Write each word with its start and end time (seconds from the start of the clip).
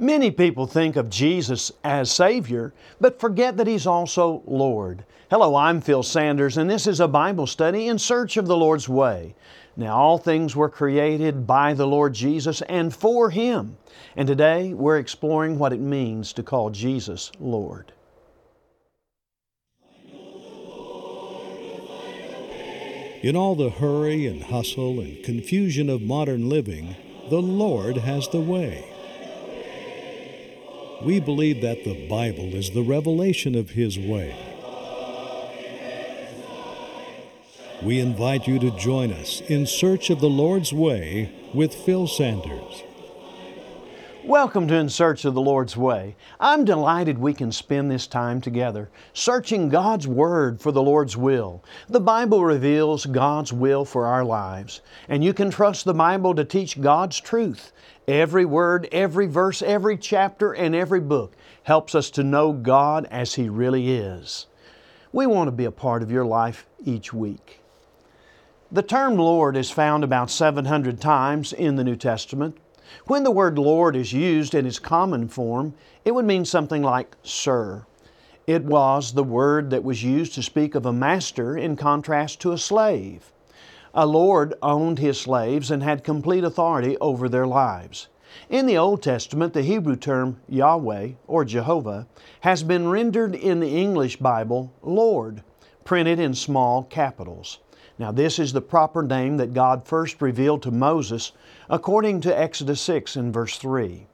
Many 0.00 0.30
people 0.30 0.66
think 0.66 0.96
of 0.96 1.10
Jesus 1.10 1.70
as 1.84 2.10
Savior, 2.10 2.72
but 3.02 3.20
forget 3.20 3.58
that 3.58 3.66
He's 3.66 3.86
also 3.86 4.42
Lord. 4.46 5.04
Hello, 5.30 5.54
I'm 5.54 5.82
Phil 5.82 6.02
Sanders, 6.02 6.56
and 6.56 6.70
this 6.70 6.86
is 6.86 7.00
a 7.00 7.06
Bible 7.06 7.46
study 7.46 7.86
in 7.86 7.98
search 7.98 8.38
of 8.38 8.46
the 8.46 8.56
Lord's 8.56 8.88
way. 8.88 9.34
Now, 9.76 9.98
all 9.98 10.16
things 10.16 10.56
were 10.56 10.70
created 10.70 11.46
by 11.46 11.74
the 11.74 11.86
Lord 11.86 12.14
Jesus 12.14 12.62
and 12.62 12.94
for 12.94 13.28
Him. 13.28 13.76
And 14.16 14.26
today 14.26 14.72
we're 14.72 14.96
exploring 14.96 15.58
what 15.58 15.74
it 15.74 15.80
means 15.80 16.32
to 16.32 16.42
call 16.42 16.70
Jesus 16.70 17.30
Lord. 17.38 17.92
In 23.20 23.36
all 23.36 23.54
the 23.54 23.68
hurry 23.68 24.26
and 24.26 24.44
hustle 24.44 24.98
and 24.98 25.22
confusion 25.22 25.90
of 25.90 26.00
modern 26.00 26.48
living, 26.48 26.96
the 27.28 27.42
Lord 27.42 27.98
has 27.98 28.26
the 28.28 28.40
way. 28.40 28.89
We 31.02 31.18
believe 31.18 31.62
that 31.62 31.84
the 31.84 32.06
Bible 32.08 32.54
is 32.54 32.70
the 32.70 32.82
revelation 32.82 33.54
of 33.54 33.70
His 33.70 33.98
way. 33.98 34.36
We 37.82 37.98
invite 37.98 38.46
you 38.46 38.58
to 38.58 38.70
join 38.72 39.10
us 39.10 39.40
in 39.40 39.66
search 39.66 40.10
of 40.10 40.20
the 40.20 40.28
Lord's 40.28 40.72
way 40.72 41.32
with 41.54 41.74
Phil 41.74 42.06
Sanders. 42.06 42.82
Welcome 44.24 44.68
to 44.68 44.74
In 44.74 44.90
Search 44.90 45.24
of 45.24 45.32
the 45.32 45.40
Lord's 45.40 45.78
Way. 45.78 46.14
I'm 46.38 46.66
delighted 46.66 47.16
we 47.16 47.32
can 47.32 47.50
spend 47.50 47.90
this 47.90 48.06
time 48.06 48.42
together 48.42 48.90
searching 49.14 49.70
God's 49.70 50.06
Word 50.06 50.60
for 50.60 50.72
the 50.72 50.82
Lord's 50.82 51.16
will. 51.16 51.64
The 51.88 52.00
Bible 52.00 52.44
reveals 52.44 53.06
God's 53.06 53.50
will 53.50 53.86
for 53.86 54.06
our 54.06 54.22
lives, 54.22 54.82
and 55.08 55.24
you 55.24 55.32
can 55.32 55.50
trust 55.50 55.86
the 55.86 55.94
Bible 55.94 56.34
to 56.34 56.44
teach 56.44 56.82
God's 56.82 57.18
truth. 57.18 57.72
Every 58.06 58.44
word, 58.44 58.90
every 58.92 59.26
verse, 59.26 59.62
every 59.62 59.96
chapter, 59.96 60.52
and 60.52 60.74
every 60.74 61.00
book 61.00 61.34
helps 61.62 61.94
us 61.94 62.10
to 62.10 62.22
know 62.22 62.52
God 62.52 63.06
as 63.10 63.34
He 63.34 63.48
really 63.48 63.90
is. 63.90 64.46
We 65.12 65.26
want 65.26 65.48
to 65.48 65.52
be 65.52 65.64
a 65.64 65.70
part 65.70 66.02
of 66.02 66.10
your 66.10 66.26
life 66.26 66.66
each 66.84 67.14
week. 67.14 67.60
The 68.70 68.82
term 68.82 69.16
Lord 69.16 69.56
is 69.56 69.70
found 69.70 70.04
about 70.04 70.30
700 70.30 71.00
times 71.00 71.54
in 71.54 71.76
the 71.76 71.84
New 71.84 71.96
Testament. 71.96 72.58
When 73.06 73.22
the 73.22 73.30
word 73.30 73.58
Lord 73.58 73.94
is 73.94 74.12
used 74.12 74.54
in 74.54 74.66
its 74.66 74.78
common 74.78 75.28
form, 75.28 75.74
it 76.04 76.14
would 76.14 76.24
mean 76.24 76.44
something 76.44 76.82
like 76.82 77.16
Sir. 77.22 77.86
It 78.46 78.64
was 78.64 79.12
the 79.12 79.22
word 79.22 79.70
that 79.70 79.84
was 79.84 80.02
used 80.02 80.34
to 80.34 80.42
speak 80.42 80.74
of 80.74 80.84
a 80.84 80.92
master 80.92 81.56
in 81.56 81.76
contrast 81.76 82.40
to 82.40 82.52
a 82.52 82.58
slave. 82.58 83.32
A 83.94 84.06
lord 84.06 84.54
owned 84.62 84.98
his 84.98 85.20
slaves 85.20 85.70
and 85.70 85.82
had 85.82 86.02
complete 86.02 86.42
authority 86.42 86.96
over 87.00 87.28
their 87.28 87.46
lives. 87.46 88.08
In 88.48 88.66
the 88.66 88.78
Old 88.78 89.02
Testament, 89.02 89.52
the 89.52 89.62
Hebrew 89.62 89.96
term 89.96 90.40
Yahweh 90.48 91.10
or 91.26 91.44
Jehovah 91.44 92.06
has 92.40 92.62
been 92.62 92.88
rendered 92.88 93.34
in 93.34 93.60
the 93.60 93.76
English 93.76 94.16
Bible 94.16 94.72
Lord, 94.82 95.42
printed 95.84 96.18
in 96.18 96.34
small 96.34 96.84
capitals. 96.84 97.58
Now, 98.00 98.12
this 98.12 98.38
is 98.38 98.54
the 98.54 98.62
proper 98.62 99.02
name 99.02 99.36
that 99.36 99.52
God 99.52 99.86
first 99.86 100.22
revealed 100.22 100.62
to 100.62 100.70
Moses 100.70 101.32
according 101.68 102.22
to 102.22 102.40
Exodus 102.40 102.80
6 102.80 103.14
and 103.14 103.30
verse 103.30 103.58
3. 103.58 104.06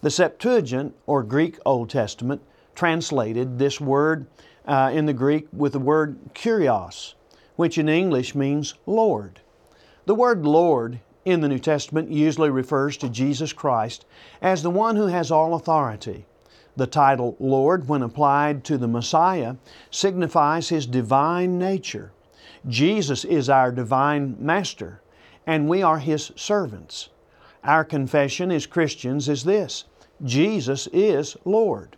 The 0.00 0.10
Septuagint, 0.10 0.96
or 1.06 1.22
Greek 1.22 1.56
Old 1.64 1.88
Testament, 1.88 2.42
translated 2.74 3.56
this 3.56 3.80
word 3.80 4.26
uh, 4.66 4.90
in 4.92 5.06
the 5.06 5.12
Greek 5.12 5.46
with 5.52 5.74
the 5.74 5.78
word 5.78 6.18
kurios, 6.34 7.14
which 7.54 7.78
in 7.78 7.88
English 7.88 8.34
means 8.34 8.74
Lord. 8.86 9.38
The 10.06 10.16
word 10.16 10.44
Lord 10.44 10.98
in 11.24 11.40
the 11.40 11.48
New 11.48 11.60
Testament 11.60 12.10
usually 12.10 12.50
refers 12.50 12.96
to 12.96 13.08
Jesus 13.08 13.52
Christ 13.52 14.04
as 14.42 14.64
the 14.64 14.70
one 14.70 14.96
who 14.96 15.06
has 15.06 15.30
all 15.30 15.54
authority. 15.54 16.26
The 16.76 16.88
title 16.88 17.36
Lord, 17.38 17.86
when 17.86 18.02
applied 18.02 18.64
to 18.64 18.76
the 18.76 18.88
Messiah, 18.88 19.54
signifies 19.92 20.70
His 20.70 20.86
divine 20.86 21.56
nature. 21.56 22.10
Jesus 22.68 23.24
is 23.24 23.48
our 23.48 23.72
divine 23.72 24.36
Master, 24.38 25.00
and 25.46 25.70
we 25.70 25.82
are 25.82 25.98
His 25.98 26.32
servants. 26.36 27.08
Our 27.64 27.82
confession 27.82 28.50
as 28.50 28.66
Christians 28.66 29.26
is 29.26 29.44
this 29.44 29.84
Jesus 30.22 30.86
is 30.92 31.34
Lord. 31.46 31.96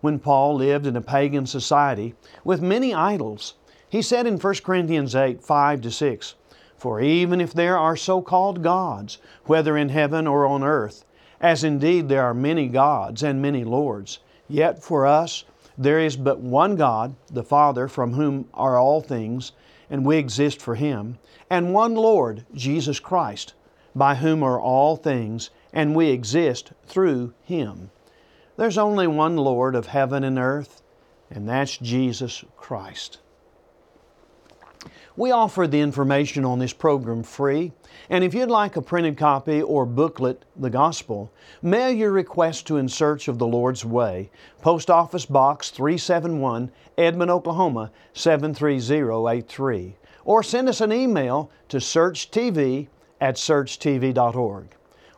When 0.00 0.18
Paul 0.18 0.56
lived 0.56 0.86
in 0.86 0.96
a 0.96 1.00
pagan 1.00 1.46
society 1.46 2.14
with 2.42 2.60
many 2.60 2.92
idols, 2.92 3.54
he 3.88 4.02
said 4.02 4.26
in 4.26 4.38
1 4.38 4.54
Corinthians 4.64 5.14
8 5.14 5.40
5 5.40 5.80
to 5.82 5.90
6, 5.90 6.34
For 6.76 7.00
even 7.00 7.40
if 7.40 7.52
there 7.52 7.78
are 7.78 7.96
so 7.96 8.20
called 8.20 8.62
gods, 8.62 9.18
whether 9.44 9.76
in 9.76 9.88
heaven 9.88 10.26
or 10.26 10.46
on 10.46 10.64
earth, 10.64 11.04
as 11.40 11.62
indeed 11.62 12.08
there 12.08 12.24
are 12.24 12.34
many 12.34 12.66
gods 12.66 13.22
and 13.22 13.40
many 13.40 13.62
lords, 13.62 14.18
yet 14.48 14.82
for 14.82 15.06
us 15.06 15.44
there 15.76 16.00
is 16.00 16.16
but 16.16 16.40
one 16.40 16.74
God, 16.74 17.14
the 17.30 17.44
Father, 17.44 17.86
from 17.86 18.14
whom 18.14 18.48
are 18.52 18.76
all 18.76 19.00
things, 19.00 19.52
and 19.90 20.04
we 20.04 20.16
exist 20.16 20.60
for 20.60 20.74
Him, 20.74 21.18
and 21.50 21.72
one 21.72 21.94
Lord, 21.94 22.44
Jesus 22.54 23.00
Christ, 23.00 23.54
by 23.94 24.16
whom 24.16 24.42
are 24.42 24.60
all 24.60 24.96
things, 24.96 25.50
and 25.72 25.94
we 25.94 26.10
exist 26.10 26.72
through 26.86 27.34
Him. 27.42 27.90
There's 28.56 28.78
only 28.78 29.06
one 29.06 29.36
Lord 29.36 29.74
of 29.74 29.86
heaven 29.86 30.24
and 30.24 30.38
earth, 30.38 30.82
and 31.30 31.48
that's 31.48 31.76
Jesus 31.78 32.44
Christ. 32.56 33.18
We 35.16 35.32
offer 35.32 35.66
the 35.66 35.80
information 35.80 36.44
on 36.44 36.60
this 36.60 36.72
program 36.72 37.24
free, 37.24 37.72
and 38.08 38.22
if 38.22 38.34
you'd 38.34 38.50
like 38.50 38.76
a 38.76 38.82
printed 38.82 39.16
copy 39.16 39.60
or 39.60 39.84
booklet, 39.84 40.44
The 40.54 40.70
Gospel, 40.70 41.32
mail 41.60 41.90
your 41.90 42.12
request 42.12 42.68
to 42.68 42.76
In 42.76 42.88
Search 42.88 43.26
of 43.26 43.38
the 43.38 43.46
Lord's 43.46 43.84
Way, 43.84 44.30
Post 44.62 44.90
Office 44.90 45.26
Box 45.26 45.70
371, 45.70 46.70
Edmond, 46.98 47.30
Oklahoma 47.30 47.92
73083, 48.12 49.96
or 50.24 50.42
send 50.42 50.68
us 50.68 50.80
an 50.80 50.92
email 50.92 51.50
to 51.68 51.76
searchtv 51.76 52.88
at 53.20 53.36
searchtv.org. 53.36 54.66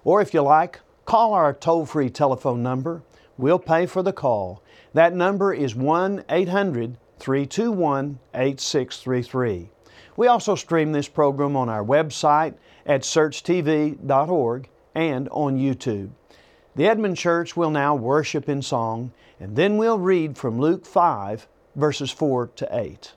Or 0.04 0.20
if 0.20 0.34
you 0.34 0.42
like, 0.42 0.80
call 1.06 1.32
our 1.32 1.54
toll 1.54 1.86
free 1.86 2.10
telephone 2.10 2.62
number. 2.62 3.02
We'll 3.38 3.58
pay 3.58 3.86
for 3.86 4.02
the 4.02 4.12
call. 4.12 4.62
That 4.92 5.14
number 5.14 5.54
is 5.54 5.74
1 5.74 6.24
800 6.28 6.98
321 7.18 8.18
8633. 8.34 9.70
We 10.16 10.26
also 10.26 10.54
stream 10.54 10.92
this 10.92 11.08
program 11.08 11.56
on 11.56 11.70
our 11.70 11.84
website 11.84 12.54
at 12.84 13.02
searchtv.org 13.02 14.68
and 14.94 15.28
on 15.30 15.56
YouTube. 15.56 16.10
The 16.76 16.86
Edmond 16.86 17.16
Church 17.16 17.56
will 17.56 17.70
now 17.70 17.94
worship 17.94 18.48
in 18.48 18.62
song, 18.62 19.12
and 19.38 19.56
then 19.56 19.76
we'll 19.76 19.98
read 19.98 20.36
from 20.36 20.60
Luke 20.60 20.86
5, 20.86 21.48
verses 21.75 22.10
4 22.10 22.48
to 22.48 22.69
8. 22.70 23.12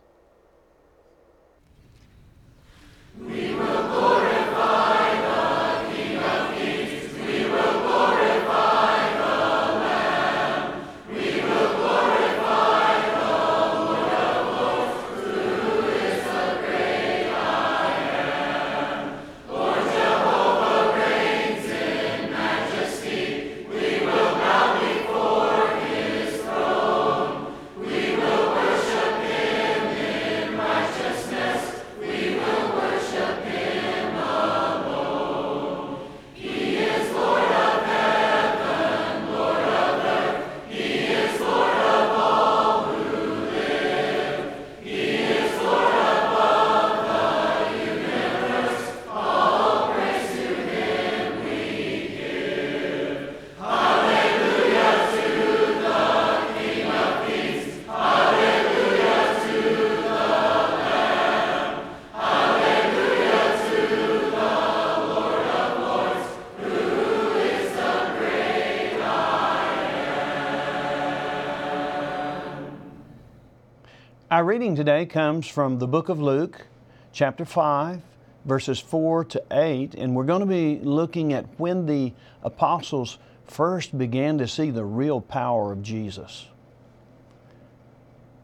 Our 74.43 74.49
reading 74.49 74.75
today 74.75 75.05
comes 75.05 75.47
from 75.47 75.79
the 75.79 75.87
book 75.87 76.09
of 76.09 76.19
Luke, 76.19 76.67
chapter 77.13 77.45
5, 77.45 78.01
verses 78.43 78.77
4 78.77 79.23
to 79.23 79.43
8, 79.49 79.95
and 79.95 80.13
we're 80.13 80.25
going 80.25 80.41
to 80.41 80.45
be 80.45 80.79
looking 80.83 81.31
at 81.31 81.45
when 81.57 81.85
the 81.85 82.11
apostles 82.43 83.19
first 83.47 83.97
began 83.97 84.37
to 84.39 84.47
see 84.49 84.69
the 84.69 84.83
real 84.83 85.21
power 85.21 85.71
of 85.71 85.81
Jesus. 85.81 86.47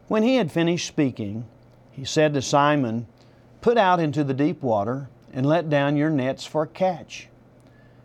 When 0.08 0.22
he 0.22 0.36
had 0.36 0.50
finished 0.50 0.88
speaking, 0.88 1.44
he 1.90 2.06
said 2.06 2.32
to 2.32 2.40
Simon, 2.40 3.06
Put 3.60 3.76
out 3.76 4.00
into 4.00 4.24
the 4.24 4.32
deep 4.32 4.62
water 4.62 5.10
and 5.34 5.44
let 5.44 5.68
down 5.68 5.98
your 5.98 6.08
nets 6.08 6.46
for 6.46 6.62
a 6.62 6.66
catch. 6.66 7.28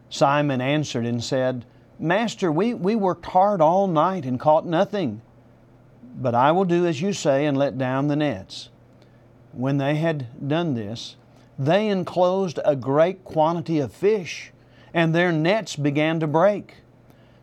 Simon 0.09 0.59
answered 0.59 1.06
and 1.06 1.24
said, 1.24 1.63
Master, 1.98 2.51
we, 2.51 2.74
we 2.74 2.98
worked 2.98 3.27
hard 3.27 3.62
all 3.62 3.88
night 3.88 4.25
and 4.25 4.38
caught 4.38 4.65
nothing. 4.65 5.21
But 6.17 6.33
I 6.33 6.51
will 6.51 6.65
do 6.65 6.85
as 6.85 7.01
you 7.01 7.13
say 7.13 7.45
and 7.45 7.57
let 7.57 7.77
down 7.77 8.07
the 8.07 8.15
nets. 8.15 8.69
When 9.51 9.77
they 9.77 9.95
had 9.95 10.47
done 10.47 10.73
this, 10.73 11.15
they 11.59 11.88
enclosed 11.88 12.59
a 12.63 12.75
great 12.75 13.23
quantity 13.23 13.79
of 13.79 13.94
fish, 13.94 14.51
and 14.94 15.13
their 15.13 15.31
nets 15.31 15.75
began 15.75 16.19
to 16.21 16.27
break. 16.27 16.75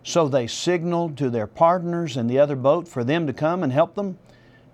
So 0.03 0.27
they 0.27 0.47
signaled 0.47 1.17
to 1.19 1.31
their 1.31 1.47
partners 1.47 2.17
in 2.17 2.27
the 2.27 2.39
other 2.39 2.57
boat 2.57 2.89
for 2.89 3.05
them 3.05 3.27
to 3.27 3.33
come 3.33 3.63
and 3.63 3.73
help 3.73 3.95
them, 3.95 4.19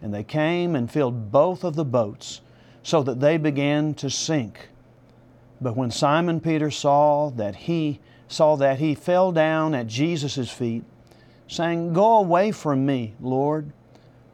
and 0.00 0.14
they 0.14 0.24
came 0.24 0.74
and 0.74 0.90
filled 0.90 1.30
both 1.30 1.64
of 1.64 1.74
the 1.74 1.84
boats, 1.84 2.40
so 2.82 3.02
that 3.02 3.20
they 3.20 3.36
began 3.36 3.94
to 3.94 4.08
sink. 4.08 4.68
But 5.60 5.76
when 5.76 5.90
Simon 5.90 6.40
Peter 6.40 6.70
saw 6.70 7.30
that 7.30 7.56
he 7.56 8.00
saw 8.28 8.56
that 8.56 8.78
he 8.78 8.94
fell 8.94 9.32
down 9.32 9.74
at 9.74 9.86
Jesus' 9.86 10.50
feet, 10.50 10.84
saying, 11.48 11.94
Go 11.94 12.18
away 12.18 12.52
from 12.52 12.84
me, 12.84 13.14
Lord, 13.20 13.72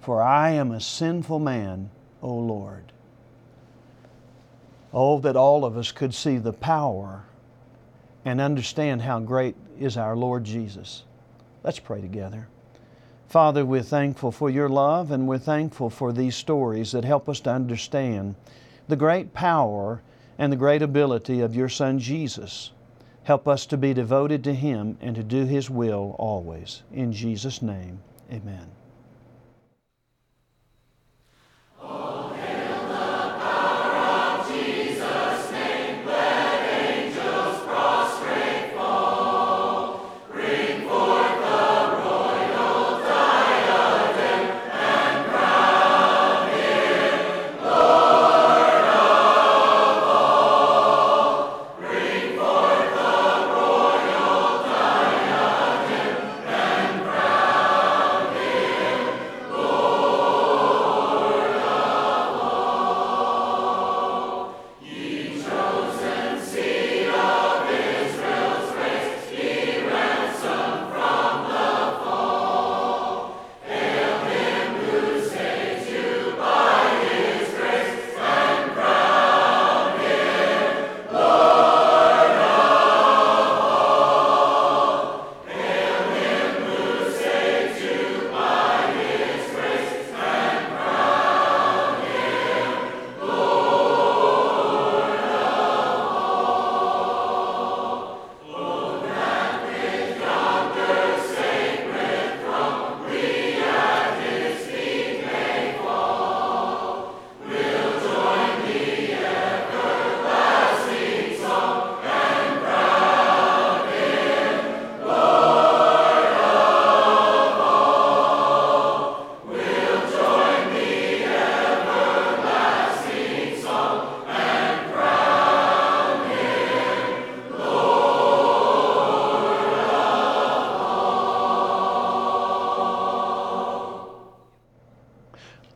for 0.04 0.20
I 0.20 0.50
am 0.50 0.70
a 0.70 0.80
sinful 0.80 1.38
man, 1.38 1.88
O 2.22 2.34
Lord. 2.34 2.92
Oh, 4.92 5.18
that 5.20 5.34
all 5.34 5.64
of 5.64 5.78
us 5.78 5.92
could 5.92 6.14
see 6.14 6.36
the 6.36 6.52
power 6.52 7.24
and 8.24 8.38
understand 8.38 9.00
how 9.00 9.18
great 9.20 9.56
is 9.80 9.96
our 9.96 10.14
Lord 10.14 10.44
Jesus. 10.44 11.04
Let's 11.62 11.78
pray 11.78 12.02
together. 12.02 12.48
Father, 13.28 13.64
we're 13.64 13.82
thankful 13.82 14.30
for 14.30 14.50
your 14.50 14.68
love 14.68 15.10
and 15.10 15.26
we're 15.26 15.38
thankful 15.38 15.88
for 15.88 16.12
these 16.12 16.36
stories 16.36 16.92
that 16.92 17.04
help 17.04 17.26
us 17.26 17.40
to 17.40 17.50
understand 17.50 18.34
the 18.88 18.96
great 18.96 19.32
power 19.32 20.02
and 20.36 20.52
the 20.52 20.56
great 20.56 20.82
ability 20.82 21.40
of 21.40 21.56
your 21.56 21.70
Son 21.70 21.98
Jesus. 21.98 22.72
Help 23.22 23.48
us 23.48 23.64
to 23.66 23.78
be 23.78 23.94
devoted 23.94 24.44
to 24.44 24.54
Him 24.54 24.98
and 25.00 25.16
to 25.16 25.22
do 25.22 25.46
His 25.46 25.70
will 25.70 26.14
always. 26.18 26.82
In 26.92 27.10
Jesus' 27.10 27.62
name, 27.62 28.00
amen. 28.30 28.70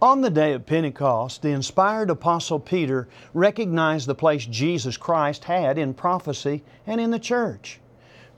On 0.01 0.21
the 0.21 0.31
day 0.31 0.53
of 0.53 0.65
Pentecost, 0.65 1.43
the 1.43 1.51
inspired 1.51 2.09
Apostle 2.09 2.61
Peter 2.61 3.09
recognized 3.35 4.07
the 4.07 4.15
place 4.15 4.47
Jesus 4.47 4.97
Christ 4.97 5.43
had 5.43 5.77
in 5.77 5.93
prophecy 5.93 6.63
and 6.87 7.01
in 7.01 7.11
the 7.11 7.19
church. 7.19 7.81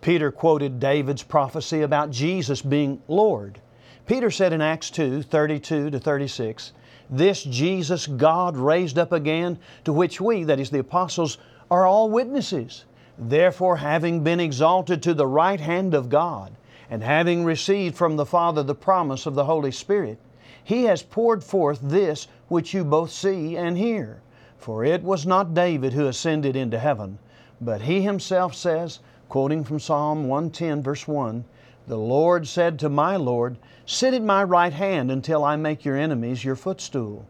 Peter 0.00 0.32
quoted 0.32 0.80
David's 0.80 1.22
prophecy 1.22 1.82
about 1.82 2.10
Jesus 2.10 2.62
being 2.62 3.02
Lord. 3.08 3.60
Peter 4.06 4.30
said 4.30 4.54
in 4.54 4.62
Acts 4.62 4.88
2 4.88 5.20
32 5.20 5.90
to 5.90 5.98
36, 5.98 6.72
This 7.10 7.44
Jesus 7.44 8.06
God 8.06 8.56
raised 8.56 8.98
up 8.98 9.12
again, 9.12 9.58
to 9.84 9.92
which 9.92 10.18
we, 10.18 10.44
that 10.44 10.60
is 10.60 10.70
the 10.70 10.78
apostles, 10.78 11.36
are 11.70 11.84
all 11.84 12.08
witnesses. 12.08 12.86
Therefore, 13.18 13.76
having 13.76 14.24
been 14.24 14.40
exalted 14.40 15.02
to 15.02 15.12
the 15.12 15.26
right 15.26 15.60
hand 15.60 15.92
of 15.92 16.08
God, 16.08 16.52
and 16.88 17.02
having 17.02 17.44
received 17.44 17.96
from 17.96 18.16
the 18.16 18.24
Father 18.24 18.62
the 18.62 18.74
promise 18.74 19.26
of 19.26 19.34
the 19.34 19.44
Holy 19.44 19.70
Spirit, 19.70 20.18
he 20.62 20.84
has 20.84 21.02
poured 21.02 21.42
forth 21.42 21.80
this 21.82 22.28
which 22.48 22.74
you 22.74 22.84
both 22.84 23.10
see 23.10 23.56
and 23.56 23.78
hear. 23.78 24.20
For 24.58 24.84
it 24.84 25.02
was 25.02 25.26
not 25.26 25.54
David 25.54 25.92
who 25.92 26.06
ascended 26.06 26.54
into 26.54 26.78
heaven, 26.78 27.18
but 27.60 27.82
he 27.82 28.02
himself 28.02 28.54
says, 28.54 29.00
quoting 29.30 29.64
from 29.64 29.78
Psalm 29.78 30.28
110, 30.28 30.82
verse 30.82 31.06
1, 31.08 31.44
The 31.86 31.96
Lord 31.96 32.46
said 32.46 32.78
to 32.80 32.88
my 32.88 33.16
Lord, 33.16 33.56
Sit 33.86 34.12
at 34.12 34.22
my 34.22 34.44
right 34.44 34.72
hand 34.72 35.10
until 35.10 35.44
I 35.44 35.56
make 35.56 35.84
your 35.84 35.96
enemies 35.96 36.44
your 36.44 36.56
footstool. 36.56 37.24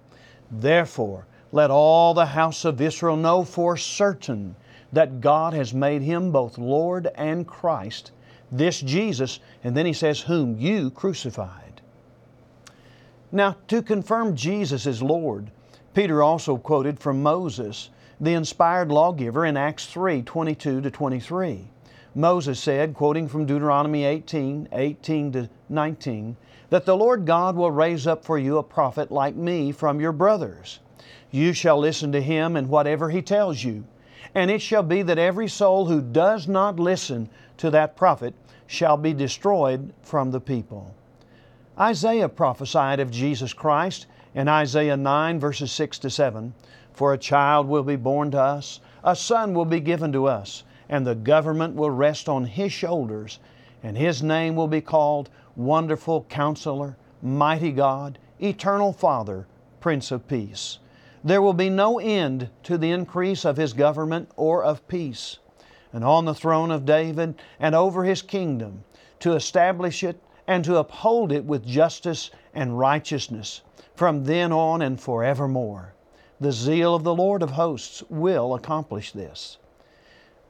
Therefore, 0.50 1.26
let 1.52 1.70
all 1.70 2.14
the 2.14 2.26
house 2.26 2.64
of 2.64 2.80
Israel 2.80 3.16
know 3.16 3.44
for 3.44 3.76
certain 3.76 4.56
that 4.92 5.20
God 5.20 5.52
has 5.52 5.72
made 5.72 6.02
him 6.02 6.32
both 6.32 6.58
Lord 6.58 7.08
and 7.14 7.46
Christ, 7.46 8.12
this 8.50 8.80
Jesus, 8.80 9.38
and 9.62 9.76
then 9.76 9.86
he 9.86 9.92
says, 9.92 10.20
Whom 10.20 10.58
you 10.58 10.90
crucified. 10.90 11.69
Now, 13.32 13.56
to 13.68 13.80
confirm 13.80 14.34
Jesus 14.34 14.86
as 14.86 15.02
Lord, 15.02 15.52
Peter 15.94 16.20
also 16.20 16.56
quoted 16.56 16.98
from 16.98 17.22
Moses, 17.22 17.90
the 18.20 18.34
inspired 18.34 18.90
lawgiver 18.90 19.46
in 19.46 19.56
Acts 19.56 19.86
3 19.86 20.22
22 20.22 20.80
to 20.80 20.90
23. 20.90 21.68
Moses 22.14 22.58
said, 22.58 22.92
quoting 22.92 23.28
from 23.28 23.46
Deuteronomy 23.46 24.04
18 24.04 24.68
18 24.72 25.32
to 25.32 25.50
19, 25.68 26.36
that 26.70 26.84
the 26.84 26.96
Lord 26.96 27.24
God 27.24 27.54
will 27.54 27.70
raise 27.70 28.04
up 28.04 28.24
for 28.24 28.36
you 28.36 28.58
a 28.58 28.64
prophet 28.64 29.12
like 29.12 29.36
me 29.36 29.70
from 29.70 30.00
your 30.00 30.12
brothers. 30.12 30.80
You 31.30 31.52
shall 31.52 31.78
listen 31.78 32.10
to 32.12 32.20
him 32.20 32.56
in 32.56 32.68
whatever 32.68 33.10
he 33.10 33.22
tells 33.22 33.62
you. 33.62 33.84
And 34.34 34.50
it 34.50 34.60
shall 34.60 34.82
be 34.82 35.02
that 35.02 35.18
every 35.18 35.48
soul 35.48 35.86
who 35.86 36.00
does 36.00 36.48
not 36.48 36.80
listen 36.80 37.28
to 37.58 37.70
that 37.70 37.96
prophet 37.96 38.34
shall 38.66 38.96
be 38.96 39.12
destroyed 39.12 39.92
from 40.02 40.32
the 40.32 40.40
people. 40.40 40.94
Isaiah 41.80 42.28
prophesied 42.28 43.00
of 43.00 43.10
Jesus 43.10 43.54
Christ 43.54 44.04
in 44.34 44.48
Isaiah 44.48 44.98
9, 44.98 45.40
verses 45.40 45.72
6 45.72 45.98
to 46.00 46.10
7 46.10 46.52
For 46.92 47.14
a 47.14 47.18
child 47.18 47.68
will 47.68 47.84
be 47.84 47.96
born 47.96 48.30
to 48.32 48.38
us, 48.38 48.80
a 49.02 49.16
son 49.16 49.54
will 49.54 49.64
be 49.64 49.80
given 49.80 50.12
to 50.12 50.26
us, 50.26 50.62
and 50.90 51.06
the 51.06 51.14
government 51.14 51.76
will 51.76 51.88
rest 51.88 52.28
on 52.28 52.44
his 52.44 52.70
shoulders, 52.70 53.38
and 53.82 53.96
his 53.96 54.22
name 54.22 54.56
will 54.56 54.68
be 54.68 54.82
called 54.82 55.30
Wonderful 55.56 56.26
Counselor, 56.28 56.98
Mighty 57.22 57.72
God, 57.72 58.18
Eternal 58.42 58.92
Father, 58.92 59.46
Prince 59.80 60.10
of 60.10 60.28
Peace. 60.28 60.80
There 61.24 61.40
will 61.40 61.54
be 61.54 61.70
no 61.70 61.98
end 61.98 62.50
to 62.64 62.76
the 62.76 62.90
increase 62.90 63.46
of 63.46 63.56
his 63.56 63.72
government 63.72 64.30
or 64.36 64.62
of 64.62 64.86
peace. 64.86 65.38
and 65.94 66.04
on 66.04 66.26
the 66.26 66.34
throne 66.34 66.70
of 66.70 66.84
David 66.84 67.36
and 67.58 67.74
over 67.74 68.04
his 68.04 68.20
kingdom, 68.20 68.84
to 69.20 69.32
establish 69.32 70.04
it 70.04 70.20
and 70.50 70.64
to 70.64 70.78
uphold 70.78 71.30
it 71.30 71.44
with 71.44 71.64
justice 71.64 72.28
and 72.52 72.76
righteousness 72.76 73.60
from 73.94 74.24
then 74.24 74.50
on 74.50 74.82
and 74.82 75.00
forevermore. 75.00 75.94
The 76.40 76.50
zeal 76.50 76.92
of 76.92 77.04
the 77.04 77.14
Lord 77.14 77.44
of 77.44 77.50
hosts 77.50 78.02
will 78.10 78.52
accomplish 78.56 79.12
this. 79.12 79.58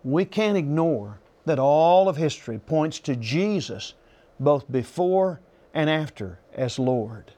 We 0.03 0.25
can't 0.25 0.57
ignore 0.57 1.21
that 1.45 1.59
all 1.59 2.09
of 2.09 2.17
history 2.17 2.59
points 2.59 2.99
to 3.01 3.15
Jesus 3.15 3.93
both 4.39 4.73
before 4.73 5.43
and 5.75 5.91
after 5.91 6.39
as 6.55 6.79
Lord. 6.79 7.33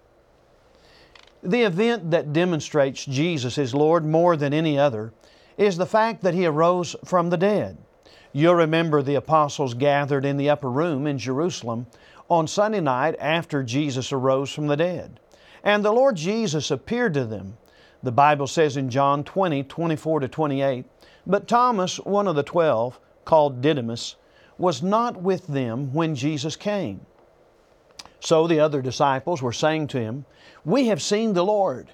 The 1.42 1.62
event 1.62 2.12
that 2.12 2.32
demonstrates 2.32 3.04
Jesus 3.04 3.58
is 3.58 3.74
Lord 3.74 4.06
more 4.06 4.36
than 4.36 4.54
any 4.54 4.78
other 4.78 5.12
is 5.58 5.78
the 5.78 5.84
fact 5.84 6.22
that 6.22 6.34
He 6.34 6.46
arose 6.46 6.94
from 7.04 7.30
the 7.30 7.36
dead. 7.36 7.76
You'll 8.32 8.54
remember 8.54 9.02
the 9.02 9.16
apostles 9.16 9.74
gathered 9.74 10.24
in 10.24 10.36
the 10.36 10.48
upper 10.48 10.70
room 10.70 11.08
in 11.08 11.18
Jerusalem 11.18 11.86
on 12.32 12.48
Sunday 12.48 12.80
night 12.80 13.14
after 13.20 13.62
Jesus 13.62 14.10
arose 14.10 14.50
from 14.50 14.66
the 14.66 14.76
dead. 14.76 15.20
And 15.62 15.84
the 15.84 15.92
Lord 15.92 16.16
Jesus 16.16 16.70
appeared 16.70 17.12
to 17.12 17.26
them. 17.26 17.58
The 18.02 18.10
Bible 18.10 18.46
says 18.46 18.78
in 18.78 18.88
John 18.88 19.22
20, 19.22 19.64
24 19.64 20.20
to 20.20 20.28
28, 20.28 20.86
But 21.26 21.46
Thomas, 21.46 21.98
one 21.98 22.26
of 22.26 22.34
the 22.34 22.42
twelve, 22.42 22.98
called 23.26 23.60
Didymus, 23.60 24.16
was 24.56 24.82
not 24.82 25.20
with 25.20 25.46
them 25.46 25.92
when 25.92 26.14
Jesus 26.14 26.56
came. 26.56 27.04
So 28.18 28.46
the 28.46 28.60
other 28.60 28.80
disciples 28.80 29.42
were 29.42 29.52
saying 29.52 29.88
to 29.88 30.00
him, 30.00 30.24
We 30.64 30.86
have 30.86 31.02
seen 31.02 31.34
the 31.34 31.44
Lord. 31.44 31.90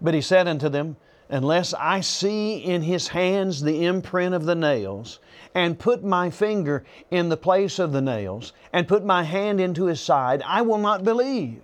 But 0.00 0.14
he 0.14 0.20
said 0.20 0.48
unto 0.48 0.68
them, 0.68 0.96
Unless 1.28 1.74
I 1.74 2.00
see 2.00 2.56
in 2.56 2.82
his 2.82 3.08
hands 3.08 3.62
the 3.62 3.84
imprint 3.84 4.34
of 4.34 4.44
the 4.44 4.54
nails, 4.54 5.18
and 5.54 5.78
put 5.78 6.04
my 6.04 6.30
finger 6.30 6.84
in 7.10 7.28
the 7.28 7.36
place 7.36 7.78
of 7.78 7.92
the 7.92 8.00
nails, 8.00 8.52
and 8.72 8.86
put 8.86 9.04
my 9.04 9.24
hand 9.24 9.60
into 9.60 9.86
his 9.86 10.00
side, 10.00 10.42
I 10.46 10.62
will 10.62 10.78
not 10.78 11.02
believe. 11.02 11.62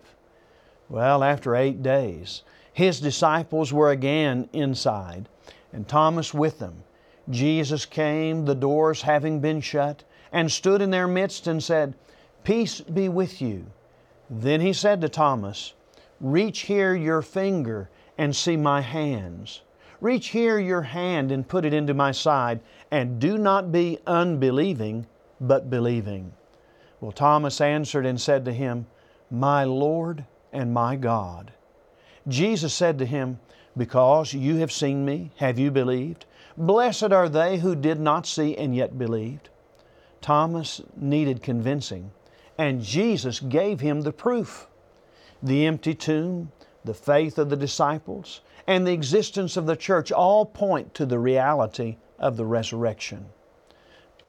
Well, 0.89 1.23
after 1.23 1.55
eight 1.55 1.83
days, 1.83 2.43
his 2.73 3.01
disciples 3.01 3.73
were 3.73 3.91
again 3.91 4.49
inside, 4.53 5.29
and 5.73 5.87
Thomas 5.87 6.35
with 6.35 6.59
them. 6.59 6.83
Jesus 7.31 7.87
came, 7.87 8.47
the 8.47 8.55
doors 8.55 9.03
having 9.03 9.41
been 9.41 9.61
shut, 9.61 10.03
and 10.33 10.51
stood 10.51 10.83
in 10.83 10.91
their 10.91 11.07
midst 11.07 11.47
and 11.47 11.63
said, 11.63 11.95
Peace 12.43 12.81
be 12.81 13.09
with 13.09 13.41
you. 13.41 13.67
Then 14.29 14.61
he 14.61 14.73
said 14.73 15.01
to 15.03 15.09
Thomas, 15.09 15.75
Reach 16.21 16.61
here 16.61 16.95
your 16.95 17.23
finger 17.23 17.91
and 18.23 18.37
see 18.37 18.57
my 18.57 18.81
hands. 18.81 19.63
Reach 20.01 20.29
here 20.29 20.61
your 20.61 20.83
hand 20.83 21.33
and 21.33 21.49
put 21.49 21.65
it 21.65 21.75
into 21.75 21.93
my 21.93 22.13
side, 22.13 22.61
and 22.93 23.19
do 23.19 23.37
not 23.37 23.73
be 23.73 23.99
unbelieving, 24.07 25.05
but 25.41 25.69
believing. 25.69 26.33
Well, 27.01 27.11
Thomas 27.11 27.61
answered 27.61 28.07
and 28.07 28.21
said 28.21 28.45
to 28.45 28.53
him, 28.53 28.87
My 29.29 29.65
Lord 29.65 30.25
and 30.53 30.73
my 30.73 30.95
God. 30.95 31.51
Jesus 32.29 32.73
said 32.73 32.97
to 33.01 33.07
him, 33.07 33.41
Because 33.77 34.33
you 34.33 34.57
have 34.59 34.71
seen 34.71 35.05
me, 35.05 35.33
have 35.39 35.59
you 35.59 35.73
believed? 35.73 36.25
Blessed 36.57 37.13
are 37.13 37.29
they 37.29 37.59
who 37.59 37.75
did 37.75 37.99
not 37.99 38.25
see 38.25 38.57
and 38.57 38.77
yet 38.77 38.97
believed. 38.97 39.49
Thomas 40.21 40.81
needed 40.97 41.43
convincing 41.43 42.13
and 42.57 42.83
Jesus 42.83 43.41
gave 43.41 43.81
him 43.81 44.03
the 44.03 44.13
proof. 44.13 44.69
The 45.43 45.67
empty 45.67 45.95
tomb, 45.95 46.53
the 46.85 46.95
faith 46.95 47.39
of 47.39 47.51
the 47.51 47.57
disciples, 47.57 48.41
and 48.67 48.87
the 48.87 48.93
existence 48.93 49.57
of 49.57 49.67
the 49.67 49.77
church 49.77 50.13
all 50.13 50.45
point 50.45 50.95
to 50.95 51.07
the 51.07 51.19
reality 51.19 51.97
of 52.19 52.37
the 52.37 52.45
resurrection. 52.45 53.27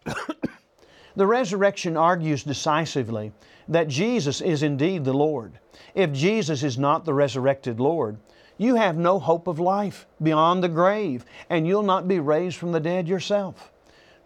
the 1.16 1.28
resurrection 1.28 1.96
argues 1.96 2.44
decisively 2.44 3.32
that 3.68 3.88
Jesus 3.88 4.42
is 4.42 4.64
indeed 4.64 5.06
the 5.06 5.14
Lord. 5.14 5.60
If 5.96 6.12
Jesus 6.12 6.64
is 6.64 6.78
not 6.78 7.06
the 7.06 7.14
resurrected 7.14 7.80
Lord, 7.80 8.18
you 8.58 8.76
have 8.76 8.98
no 8.98 9.20
hope 9.20 9.48
of 9.48 9.60
life 9.60 10.06
beyond 10.22 10.64
the 10.64 10.70
grave, 10.70 11.26
and 11.50 11.68
you'll 11.68 11.84
not 11.84 12.08
be 12.08 12.20
raised 12.20 12.58
from 12.58 12.72
the 12.72 12.80
dead 12.80 13.08
yourself. 13.08 13.72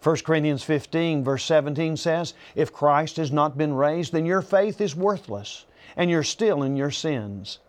1 0.03 0.17
Corinthians 0.17 0.63
15, 0.63 1.23
verse 1.23 1.43
17 1.45 1.97
says, 1.97 2.33
If 2.55 2.71
Christ 2.71 3.17
has 3.17 3.31
not 3.31 3.57
been 3.57 3.73
raised, 3.73 4.13
then 4.13 4.25
your 4.25 4.41
faith 4.41 4.79
is 4.79 4.95
worthless, 4.95 5.65
and 5.95 6.09
you're 6.09 6.23
still 6.23 6.63
in 6.63 6.75
your 6.75 6.91
sins. 6.91 7.59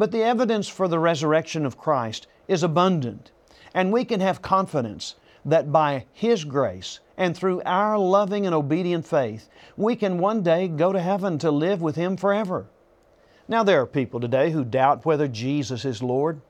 But 0.00 0.12
the 0.12 0.22
evidence 0.22 0.66
for 0.66 0.88
the 0.88 0.98
resurrection 0.98 1.66
of 1.66 1.76
Christ 1.76 2.26
is 2.48 2.62
abundant, 2.62 3.32
and 3.74 3.92
we 3.92 4.06
can 4.06 4.20
have 4.20 4.40
confidence 4.40 5.16
that 5.44 5.70
by 5.70 6.06
His 6.14 6.44
grace 6.44 7.00
and 7.18 7.36
through 7.36 7.60
our 7.66 7.98
loving 7.98 8.46
and 8.46 8.54
obedient 8.54 9.06
faith, 9.06 9.50
we 9.76 9.94
can 9.96 10.16
one 10.16 10.42
day 10.42 10.68
go 10.68 10.90
to 10.90 11.02
heaven 11.02 11.36
to 11.40 11.50
live 11.50 11.82
with 11.82 11.96
Him 11.96 12.16
forever. 12.16 12.64
Now, 13.46 13.62
there 13.62 13.82
are 13.82 13.86
people 13.86 14.20
today 14.20 14.52
who 14.52 14.64
doubt 14.64 15.04
whether 15.04 15.28
Jesus 15.28 15.84
is 15.84 16.02
Lord, 16.02 16.40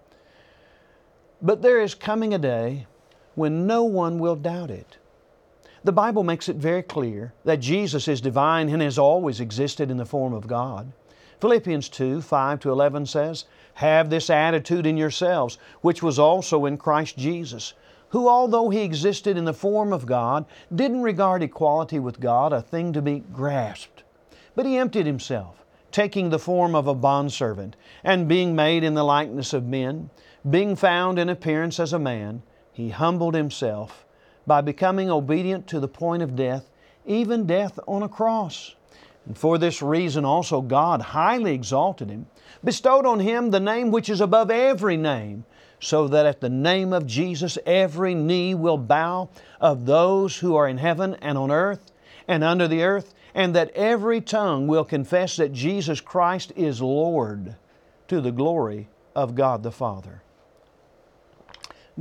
but 1.42 1.60
there 1.60 1.80
is 1.80 1.96
coming 1.96 2.32
a 2.32 2.38
day 2.38 2.86
when 3.34 3.66
no 3.66 3.82
one 3.82 4.20
will 4.20 4.36
doubt 4.36 4.70
it. 4.70 4.98
The 5.82 5.90
Bible 5.90 6.22
makes 6.22 6.48
it 6.48 6.54
very 6.54 6.84
clear 6.84 7.32
that 7.44 7.58
Jesus 7.58 8.06
is 8.06 8.20
divine 8.20 8.68
and 8.68 8.80
has 8.80 8.96
always 8.96 9.40
existed 9.40 9.90
in 9.90 9.96
the 9.96 10.06
form 10.06 10.34
of 10.34 10.46
God. 10.46 10.92
Philippians 11.40 11.88
2 11.88 12.20
5 12.20 12.60
to 12.60 12.70
11 12.70 13.06
says, 13.06 13.46
Have 13.74 14.10
this 14.10 14.28
attitude 14.28 14.86
in 14.86 14.98
yourselves, 14.98 15.56
which 15.80 16.02
was 16.02 16.18
also 16.18 16.66
in 16.66 16.76
Christ 16.76 17.16
Jesus, 17.16 17.72
who, 18.10 18.28
although 18.28 18.68
He 18.68 18.82
existed 18.82 19.38
in 19.38 19.46
the 19.46 19.54
form 19.54 19.92
of 19.92 20.04
God, 20.04 20.44
didn't 20.74 21.02
regard 21.02 21.42
equality 21.42 21.98
with 21.98 22.20
God 22.20 22.52
a 22.52 22.60
thing 22.60 22.92
to 22.92 23.00
be 23.00 23.20
grasped. 23.32 24.02
But 24.54 24.66
He 24.66 24.76
emptied 24.76 25.06
Himself, 25.06 25.64
taking 25.90 26.28
the 26.28 26.38
form 26.38 26.74
of 26.74 26.86
a 26.86 26.94
bondservant, 26.94 27.74
and 28.04 28.28
being 28.28 28.54
made 28.54 28.84
in 28.84 28.94
the 28.94 29.04
likeness 29.04 29.54
of 29.54 29.64
men, 29.64 30.10
being 30.48 30.76
found 30.76 31.18
in 31.18 31.30
appearance 31.30 31.80
as 31.80 31.94
a 31.94 31.98
man, 31.98 32.42
He 32.70 32.90
humbled 32.90 33.34
Himself 33.34 34.04
by 34.46 34.60
becoming 34.60 35.10
obedient 35.10 35.66
to 35.68 35.80
the 35.80 35.88
point 35.88 36.22
of 36.22 36.36
death, 36.36 36.68
even 37.06 37.46
death 37.46 37.78
on 37.88 38.02
a 38.02 38.08
cross. 38.08 38.74
And 39.30 39.38
for 39.38 39.58
this 39.58 39.80
reason 39.80 40.24
also 40.24 40.60
God 40.60 41.00
highly 41.00 41.54
exalted 41.54 42.10
him, 42.10 42.26
bestowed 42.64 43.06
on 43.06 43.20
him 43.20 43.52
the 43.52 43.60
name 43.60 43.92
which 43.92 44.08
is 44.08 44.20
above 44.20 44.50
every 44.50 44.96
name, 44.96 45.44
so 45.78 46.08
that 46.08 46.26
at 46.26 46.40
the 46.40 46.48
name 46.48 46.92
of 46.92 47.06
Jesus 47.06 47.56
every 47.64 48.12
knee 48.12 48.56
will 48.56 48.76
bow 48.76 49.28
of 49.60 49.86
those 49.86 50.38
who 50.38 50.56
are 50.56 50.66
in 50.66 50.78
heaven 50.78 51.14
and 51.22 51.38
on 51.38 51.52
earth 51.52 51.92
and 52.26 52.42
under 52.42 52.66
the 52.66 52.82
earth, 52.82 53.14
and 53.32 53.54
that 53.54 53.70
every 53.76 54.20
tongue 54.20 54.66
will 54.66 54.84
confess 54.84 55.36
that 55.36 55.52
Jesus 55.52 56.00
Christ 56.00 56.52
is 56.56 56.82
Lord 56.82 57.54
to 58.08 58.20
the 58.20 58.32
glory 58.32 58.88
of 59.14 59.36
God 59.36 59.62
the 59.62 59.70
Father. 59.70 60.24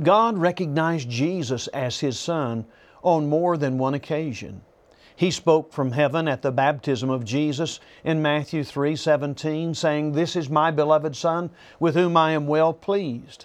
God 0.02 0.36
recognized 0.36 1.08
Jesus 1.08 1.68
as 1.68 2.00
His 2.00 2.18
Son 2.18 2.64
on 3.04 3.28
more 3.28 3.56
than 3.56 3.78
one 3.78 3.94
occasion. 3.94 4.62
He 5.20 5.30
spoke 5.30 5.70
from 5.70 5.92
heaven 5.92 6.28
at 6.28 6.40
the 6.40 6.50
baptism 6.50 7.10
of 7.10 7.26
Jesus 7.26 7.78
in 8.04 8.22
Matthew 8.22 8.64
3 8.64 8.96
17, 8.96 9.74
saying, 9.74 10.12
This 10.12 10.34
is 10.34 10.48
my 10.48 10.70
beloved 10.70 11.14
Son, 11.14 11.50
with 11.78 11.94
whom 11.94 12.16
I 12.16 12.30
am 12.30 12.46
well 12.46 12.72
pleased. 12.72 13.44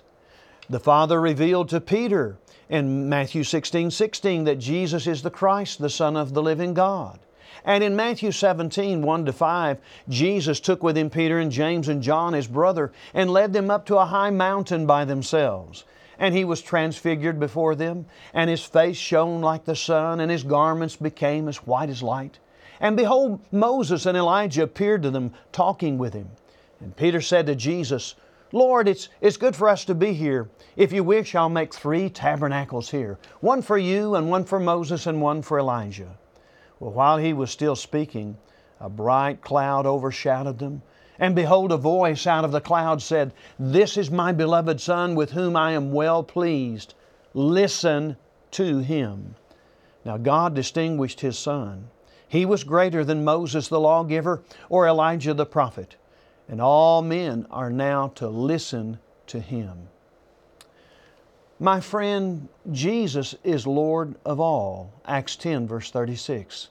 The 0.69 0.79
Father 0.79 1.19
revealed 1.19 1.67
to 1.67 1.81
Peter 1.81 2.37
in 2.69 3.09
Matthew 3.09 3.43
16 3.43 3.91
16 3.91 4.45
that 4.45 4.55
Jesus 4.55 5.05
is 5.05 5.21
the 5.21 5.29
Christ, 5.29 5.79
the 5.79 5.89
Son 5.89 6.15
of 6.15 6.33
the 6.33 6.41
living 6.41 6.73
God. 6.73 7.19
And 7.65 7.83
in 7.83 7.93
Matthew 7.93 8.31
17, 8.31 9.01
1 9.01 9.25
to 9.25 9.33
5, 9.33 9.77
Jesus 10.07 10.61
took 10.61 10.81
with 10.81 10.97
him 10.97 11.09
Peter 11.09 11.39
and 11.39 11.51
James 11.51 11.89
and 11.89 12.01
John, 12.01 12.31
his 12.31 12.47
brother, 12.47 12.93
and 13.13 13.29
led 13.29 13.51
them 13.51 13.69
up 13.69 13.85
to 13.87 13.97
a 13.97 14.05
high 14.05 14.29
mountain 14.29 14.85
by 14.85 15.03
themselves. 15.03 15.83
And 16.17 16.33
he 16.33 16.45
was 16.45 16.61
transfigured 16.61 17.39
before 17.39 17.75
them, 17.75 18.05
and 18.33 18.49
his 18.49 18.63
face 18.63 18.97
shone 18.97 19.41
like 19.41 19.65
the 19.65 19.75
sun, 19.75 20.19
and 20.19 20.31
his 20.31 20.43
garments 20.43 20.95
became 20.95 21.47
as 21.47 21.57
white 21.57 21.89
as 21.89 22.01
light. 22.01 22.39
And 22.79 22.97
behold, 22.97 23.41
Moses 23.51 24.05
and 24.05 24.17
Elijah 24.17 24.63
appeared 24.63 25.03
to 25.03 25.11
them, 25.11 25.33
talking 25.51 25.97
with 25.97 26.13
him. 26.13 26.29
And 26.79 26.95
Peter 26.95 27.21
said 27.21 27.45
to 27.47 27.55
Jesus, 27.55 28.15
Lord, 28.51 28.87
it's, 28.87 29.09
it's 29.21 29.37
good 29.37 29.55
for 29.55 29.67
us 29.67 29.85
to 29.85 29.95
be 29.95 30.13
here. 30.13 30.49
If 30.75 30.93
you 30.93 31.03
wish, 31.03 31.35
I'll 31.35 31.49
make 31.49 31.73
three 31.73 32.09
tabernacles 32.09 32.89
here 32.89 33.17
one 33.41 33.61
for 33.61 33.77
you, 33.77 34.15
and 34.15 34.29
one 34.29 34.45
for 34.45 34.59
Moses, 34.59 35.07
and 35.07 35.21
one 35.21 35.41
for 35.41 35.59
Elijah. 35.59 36.17
Well, 36.79 36.91
while 36.91 37.17
he 37.17 37.33
was 37.33 37.51
still 37.51 37.75
speaking, 37.75 38.37
a 38.79 38.89
bright 38.89 39.41
cloud 39.41 39.85
overshadowed 39.85 40.59
them 40.59 40.81
and 41.19 41.35
behold, 41.35 41.71
a 41.71 41.77
voice 41.77 42.27
out 42.27 42.45
of 42.45 42.51
the 42.51 42.61
cloud 42.61 43.01
said, 43.01 43.33
This 43.57 43.97
is 43.97 44.11
my 44.11 44.31
beloved 44.31 44.81
Son 44.81 45.15
with 45.15 45.31
whom 45.31 45.55
I 45.55 45.71
am 45.71 45.91
well 45.91 46.23
pleased. 46.23 46.93
Listen 47.33 48.17
to 48.51 48.79
him. 48.79 49.35
Now, 50.05 50.17
God 50.17 50.53
distinguished 50.53 51.21
His 51.21 51.37
Son. 51.37 51.89
He 52.27 52.45
was 52.45 52.63
greater 52.63 53.03
than 53.03 53.23
Moses 53.23 53.67
the 53.67 53.79
lawgiver 53.79 54.43
or 54.69 54.87
Elijah 54.87 55.33
the 55.33 55.45
prophet, 55.47 55.95
and 56.47 56.61
all 56.61 57.01
men 57.01 57.47
are 57.49 57.71
now 57.71 58.09
to 58.15 58.27
listen 58.27 58.99
to 59.27 59.39
Him. 59.39 59.89
My 61.59 61.79
friend, 61.79 62.49
Jesus 62.71 63.35
is 63.43 63.65
Lord 63.65 64.15
of 64.25 64.39
all. 64.39 64.93
Acts 65.05 65.35
10, 65.37 65.67
verse 65.67 65.89
36. 65.89 66.67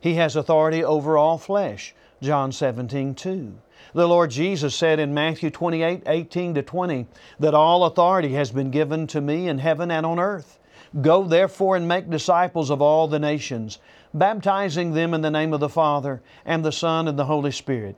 He 0.00 0.14
has 0.14 0.34
authority 0.34 0.82
over 0.82 1.16
all 1.16 1.38
flesh. 1.38 1.94
John 2.20 2.50
17, 2.50 3.14
2. 3.14 3.54
The 3.94 4.08
Lord 4.08 4.30
Jesus 4.30 4.74
said 4.74 4.98
in 4.98 5.12
Matthew 5.12 5.50
28, 5.50 6.04
18 6.06 6.54
to 6.54 6.62
20, 6.62 7.06
that 7.40 7.52
all 7.52 7.84
authority 7.84 8.32
has 8.32 8.50
been 8.50 8.70
given 8.70 9.06
to 9.08 9.20
me 9.20 9.48
in 9.48 9.58
heaven 9.58 9.90
and 9.90 10.06
on 10.06 10.18
earth. 10.18 10.58
Go 11.02 11.24
therefore 11.24 11.76
and 11.76 11.86
make 11.86 12.08
disciples 12.08 12.70
of 12.70 12.80
all 12.80 13.06
the 13.06 13.18
nations, 13.18 13.78
baptizing 14.14 14.94
them 14.94 15.12
in 15.12 15.20
the 15.20 15.30
name 15.30 15.52
of 15.52 15.60
the 15.60 15.68
Father, 15.68 16.22
and 16.46 16.64
the 16.64 16.72
Son, 16.72 17.06
and 17.06 17.18
the 17.18 17.26
Holy 17.26 17.50
Spirit, 17.50 17.96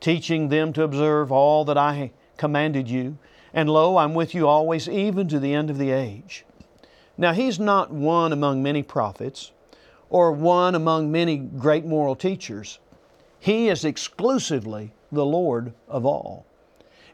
teaching 0.00 0.48
them 0.48 0.72
to 0.72 0.82
observe 0.82 1.30
all 1.30 1.66
that 1.66 1.76
I 1.76 2.12
commanded 2.38 2.88
you. 2.88 3.18
And 3.52 3.68
lo, 3.68 3.98
I'm 3.98 4.14
with 4.14 4.34
you 4.34 4.48
always, 4.48 4.88
even 4.88 5.28
to 5.28 5.38
the 5.38 5.52
end 5.52 5.68
of 5.68 5.76
the 5.76 5.90
age. 5.90 6.46
Now, 7.18 7.34
He's 7.34 7.60
not 7.60 7.92
one 7.92 8.32
among 8.32 8.62
many 8.62 8.82
prophets 8.82 9.52
or 10.08 10.32
one 10.32 10.74
among 10.74 11.12
many 11.12 11.36
great 11.36 11.84
moral 11.84 12.16
teachers. 12.16 12.78
He 13.38 13.68
is 13.68 13.84
exclusively 13.84 14.93
the 15.10 15.24
Lord 15.24 15.72
of 15.88 16.04
all. 16.04 16.46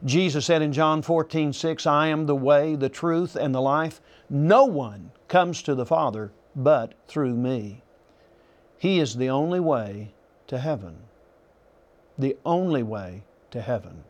Jesus 0.04 0.46
said 0.46 0.62
in 0.62 0.72
John 0.72 1.02
14, 1.02 1.52
6, 1.52 1.86
I 1.86 2.06
am 2.08 2.26
the 2.26 2.34
way, 2.34 2.74
the 2.74 2.88
truth, 2.88 3.36
and 3.36 3.54
the 3.54 3.60
life. 3.60 4.00
No 4.30 4.64
one 4.64 5.10
comes 5.28 5.62
to 5.62 5.74
the 5.74 5.84
Father 5.84 6.32
but 6.56 6.94
through 7.06 7.34
me. 7.34 7.82
He 8.78 8.98
is 8.98 9.16
the 9.16 9.28
only 9.28 9.60
way 9.60 10.12
to 10.46 10.58
heaven. 10.58 10.96
The 12.18 12.36
only 12.46 12.82
way 12.82 13.22
to 13.50 13.60
heaven. 13.60 14.04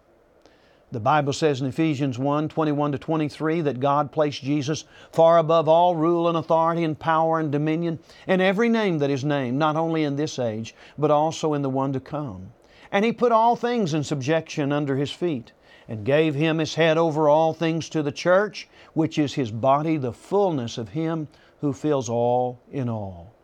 The 0.93 1.01
Bible 1.01 1.33
says 1.33 1.61
in 1.61 1.69
Ephesians 1.69 2.19
1 2.19 2.49
21 2.49 2.93
to 2.93 2.99
23 2.99 3.61
that 3.61 3.79
God 3.79 4.11
placed 4.11 4.43
Jesus 4.43 4.85
far 5.13 5.39
above 5.39 5.69
all 5.69 5.95
rule 5.95 6.29
and 6.29 6.37
authority 6.37 6.83
and 6.83 6.99
power 6.99 7.39
and 7.39 7.53
dominion 7.53 8.01
and 8.27 8.43
every 8.43 8.69
name 8.69 8.99
that 8.99 9.11
is 9.11 9.25
named, 9.25 9.57
not 9.57 9.77
only 9.77 10.03
in 10.03 10.17
this 10.17 10.39
age, 10.39 10.75
but 10.99 11.11
also 11.11 11.55
in 11.55 11.63
the 11.63 11.71
one 11.71 11.93
to 11.93 12.01
come. 12.01 12.53
And 12.93 13.05
He 13.05 13.13
put 13.13 13.33
all 13.33 13.57
things 13.57 13.95
in 13.95 14.05
subjection 14.05 14.73
under 14.73 14.97
His 14.97 15.11
feet, 15.11 15.53
and 15.89 16.05
gave 16.05 16.35
Him 16.35 16.59
His 16.59 16.75
head 16.75 16.99
over 16.99 17.29
all 17.29 17.53
things 17.53 17.89
to 17.91 18.03
the 18.03 18.13
church, 18.13 18.69
which 18.95 19.19
is 19.19 19.35
His 19.35 19.51
body, 19.51 19.97
the 19.97 20.13
fullness 20.13 20.79
of 20.79 20.91
Him 20.91 21.29
who 21.61 21.73
fills 21.73 22.09
all 22.09 22.61
in 22.71 22.89
all. 22.89 23.35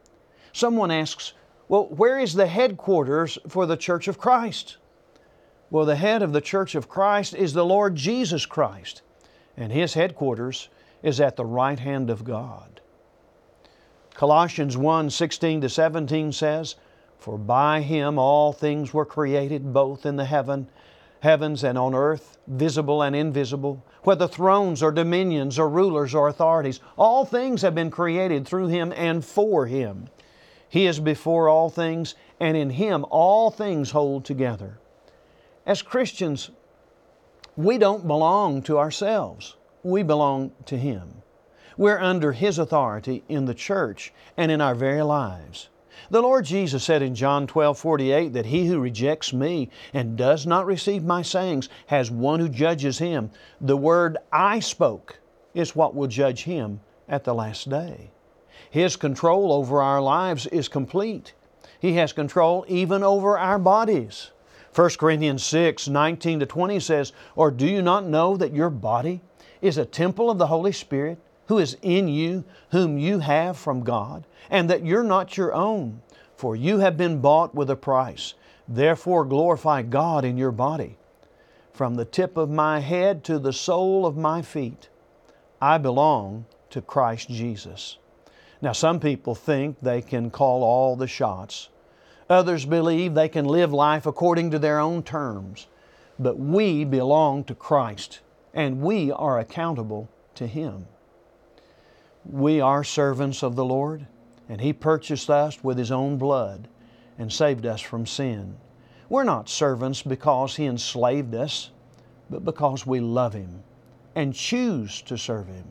Someone 0.52 0.90
asks, 0.90 1.34
well, 1.68 1.86
where 1.86 2.18
is 2.18 2.34
the 2.34 2.46
headquarters 2.46 3.38
for 3.48 3.66
the 3.66 3.76
Church 3.76 4.06
of 4.08 4.18
Christ? 4.18 4.76
Well, 5.70 5.84
the 5.84 5.96
head 5.96 6.22
of 6.22 6.32
the 6.32 6.40
Church 6.40 6.74
of 6.74 6.88
Christ 6.88 7.34
is 7.34 7.52
the 7.52 7.64
Lord 7.64 7.96
Jesus 7.96 8.46
Christ, 8.46 9.02
and 9.56 9.72
His 9.72 9.94
headquarters 9.94 10.68
is 11.02 11.20
at 11.20 11.36
the 11.36 11.44
right 11.44 11.78
hand 11.78 12.08
of 12.08 12.24
God. 12.24 12.80
Colossians 14.14 14.76
1 14.76 15.10
16 15.10 15.60
to 15.60 15.68
17 15.68 16.32
says, 16.32 16.76
For 17.18 17.38
by 17.38 17.80
Him 17.80 18.18
all 18.18 18.52
things 18.52 18.94
were 18.94 19.04
created, 19.04 19.72
both 19.72 20.06
in 20.06 20.16
the 20.16 20.24
heaven, 20.24 20.68
heavens 21.20 21.64
and 21.64 21.76
on 21.76 21.94
earth, 21.94 22.38
visible 22.46 23.02
and 23.02 23.16
invisible, 23.16 23.82
whether 24.02 24.28
thrones 24.28 24.82
or 24.82 24.92
dominions 24.92 25.58
or 25.58 25.68
rulers 25.68 26.14
or 26.14 26.28
authorities. 26.28 26.80
All 26.96 27.24
things 27.24 27.62
have 27.62 27.74
been 27.74 27.90
created 27.90 28.46
through 28.46 28.68
Him 28.68 28.92
and 28.94 29.24
for 29.24 29.66
Him. 29.66 30.08
He 30.68 30.86
is 30.86 31.00
before 31.00 31.48
all 31.48 31.70
things, 31.70 32.14
and 32.38 32.56
in 32.56 32.70
Him 32.70 33.04
all 33.10 33.50
things 33.50 33.90
hold 33.90 34.24
together. 34.24 34.78
As 35.64 35.82
Christians, 35.82 36.50
we 37.56 37.78
don't 37.78 38.06
belong 38.06 38.62
to 38.62 38.78
ourselves. 38.78 39.56
We 39.82 40.02
belong 40.02 40.52
to 40.66 40.76
Him. 40.76 41.22
We're 41.76 41.98
under 41.98 42.32
His 42.32 42.58
authority 42.58 43.24
in 43.28 43.46
the 43.46 43.54
church 43.54 44.12
and 44.36 44.52
in 44.52 44.60
our 44.60 44.74
very 44.74 45.02
lives. 45.02 45.68
The 46.10 46.22
Lord 46.22 46.44
Jesus 46.44 46.84
said 46.84 47.02
in 47.02 47.14
John 47.14 47.46
12 47.46 47.78
48 47.78 48.32
that 48.32 48.46
he 48.46 48.66
who 48.66 48.78
rejects 48.78 49.32
me 49.32 49.70
and 49.92 50.16
does 50.16 50.46
not 50.46 50.66
receive 50.66 51.04
my 51.04 51.22
sayings 51.22 51.68
has 51.86 52.10
one 52.10 52.40
who 52.40 52.48
judges 52.48 52.98
him. 52.98 53.30
The 53.60 53.76
word 53.76 54.18
I 54.32 54.60
spoke 54.60 55.18
is 55.54 55.74
what 55.74 55.94
will 55.94 56.06
judge 56.06 56.44
him 56.44 56.80
at 57.08 57.24
the 57.24 57.34
last 57.34 57.68
day. 57.68 58.10
His 58.70 58.96
control 58.96 59.52
over 59.52 59.80
our 59.80 60.00
lives 60.00 60.46
is 60.46 60.68
complete. 60.68 61.34
He 61.78 61.94
has 61.94 62.12
control 62.12 62.64
even 62.68 63.02
over 63.02 63.38
our 63.38 63.58
bodies. 63.58 64.30
1 64.74 64.90
Corinthians 64.98 65.42
6 65.44 65.88
19 65.88 66.40
to 66.40 66.46
20 66.46 66.80
says, 66.80 67.12
Or 67.34 67.50
do 67.50 67.66
you 67.66 67.80
not 67.80 68.06
know 68.06 68.36
that 68.36 68.52
your 68.52 68.70
body 68.70 69.22
is 69.62 69.78
a 69.78 69.86
temple 69.86 70.30
of 70.30 70.38
the 70.38 70.48
Holy 70.48 70.72
Spirit 70.72 71.18
who 71.46 71.58
is 71.58 71.76
in 71.82 72.08
you, 72.08 72.44
whom 72.70 72.98
you 72.98 73.20
have 73.20 73.56
from 73.56 73.84
God, 73.84 74.26
and 74.50 74.68
that 74.70 74.84
you're 74.84 75.04
not 75.04 75.36
your 75.36 75.54
own? 75.54 76.02
For 76.36 76.54
you 76.54 76.78
have 76.78 76.96
been 76.96 77.20
bought 77.20 77.54
with 77.54 77.70
a 77.70 77.76
price. 77.76 78.34
Therefore 78.68 79.24
glorify 79.24 79.82
God 79.82 80.24
in 80.24 80.36
your 80.36 80.52
body. 80.52 80.98
From 81.72 81.94
the 81.94 82.04
tip 82.04 82.36
of 82.36 82.50
my 82.50 82.80
head 82.80 83.22
to 83.24 83.38
the 83.38 83.52
sole 83.52 84.06
of 84.06 84.16
my 84.16 84.42
feet, 84.42 84.88
I 85.60 85.78
belong 85.78 86.46
to 86.70 86.80
Christ 86.80 87.28
Jesus. 87.28 87.98
Now, 88.60 88.72
some 88.72 89.00
people 89.00 89.34
think 89.34 89.76
they 89.80 90.00
can 90.02 90.30
call 90.30 90.62
all 90.62 90.96
the 90.96 91.06
shots. 91.06 91.68
Others 92.28 92.66
believe 92.66 93.14
they 93.14 93.28
can 93.28 93.44
live 93.44 93.72
life 93.72 94.06
according 94.06 94.50
to 94.50 94.58
their 94.58 94.78
own 94.78 95.02
terms. 95.02 95.68
But 96.18 96.38
we 96.38 96.84
belong 96.84 97.44
to 97.44 97.54
Christ 97.54 98.20
and 98.54 98.80
we 98.80 99.12
are 99.12 99.38
accountable 99.38 100.08
to 100.34 100.46
Him. 100.46 100.86
We 102.30 102.60
are 102.60 102.82
servants 102.82 103.42
of 103.42 103.56
the 103.56 103.64
Lord 103.64 104.06
and 104.48 104.60
He 104.60 104.72
purchased 104.72 105.30
us 105.30 105.62
with 105.62 105.78
His 105.78 105.92
own 105.92 106.16
blood 106.18 106.68
and 107.18 107.32
saved 107.32 107.66
us 107.66 107.80
from 107.80 108.06
sin. 108.06 108.56
We're 109.08 109.24
not 109.24 109.48
servants 109.48 110.02
because 110.02 110.56
He 110.56 110.66
enslaved 110.66 111.34
us, 111.34 111.70
but 112.28 112.44
because 112.44 112.86
we 112.86 113.00
love 113.00 113.32
Him 113.32 113.62
and 114.14 114.34
choose 114.34 115.02
to 115.02 115.16
serve 115.16 115.46
Him. 115.46 115.70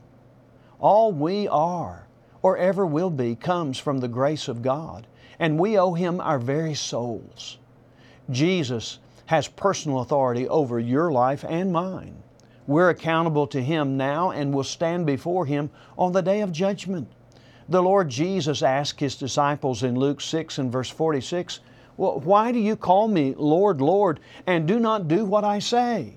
All 0.80 1.12
we 1.12 1.48
are 1.48 2.08
or 2.42 2.58
ever 2.58 2.86
will 2.86 3.10
be 3.10 3.36
comes 3.36 3.78
from 3.78 4.00
the 4.00 4.08
grace 4.08 4.48
of 4.48 4.62
God 4.62 5.08
and 5.40 5.60
we 5.60 5.78
owe 5.78 5.94
Him 5.94 6.22
our 6.22 6.40
very 6.40 6.74
souls. 6.74 7.58
Jesus 8.30 9.00
has 9.26 9.48
personal 9.48 10.00
authority 10.00 10.48
over 10.48 10.80
your 10.80 11.12
life 11.12 11.44
and 11.48 11.74
mine. 11.74 12.22
We're 12.68 12.90
accountable 12.90 13.48
to 13.48 13.62
Him 13.62 13.98
now 13.98 14.32
and 14.32 14.54
will 14.54 14.64
stand 14.64 15.06
before 15.06 15.46
Him 15.46 15.70
on 15.98 16.12
the 16.12 16.22
day 16.22 16.42
of 16.42 16.52
judgment. 16.52 17.08
The 17.70 17.82
Lord 17.82 18.10
Jesus 18.10 18.62
asked 18.62 19.00
His 19.00 19.16
disciples 19.16 19.84
in 19.84 19.96
Luke 19.96 20.22
6 20.22 20.58
and 20.58 20.72
verse 20.72 20.90
46, 20.90 21.60
well, 21.98 22.20
Why 22.20 22.52
do 22.52 22.60
you 22.60 22.76
call 22.76 23.08
me 23.08 23.34
Lord, 23.38 23.82
Lord, 23.82 24.20
and 24.46 24.68
do 24.68 24.80
not 24.80 25.08
do 25.08 25.26
what 25.26 25.44
I 25.44 25.60
say? 25.60 26.14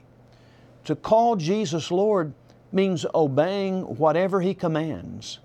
To 0.85 0.97
call 0.97 1.37
Jesus 1.37 1.91
Lord 1.91 2.33
means 2.73 3.07
obeying 3.15 3.83
whatever 3.83 4.41
He 4.41 4.55
commands. 4.55 5.39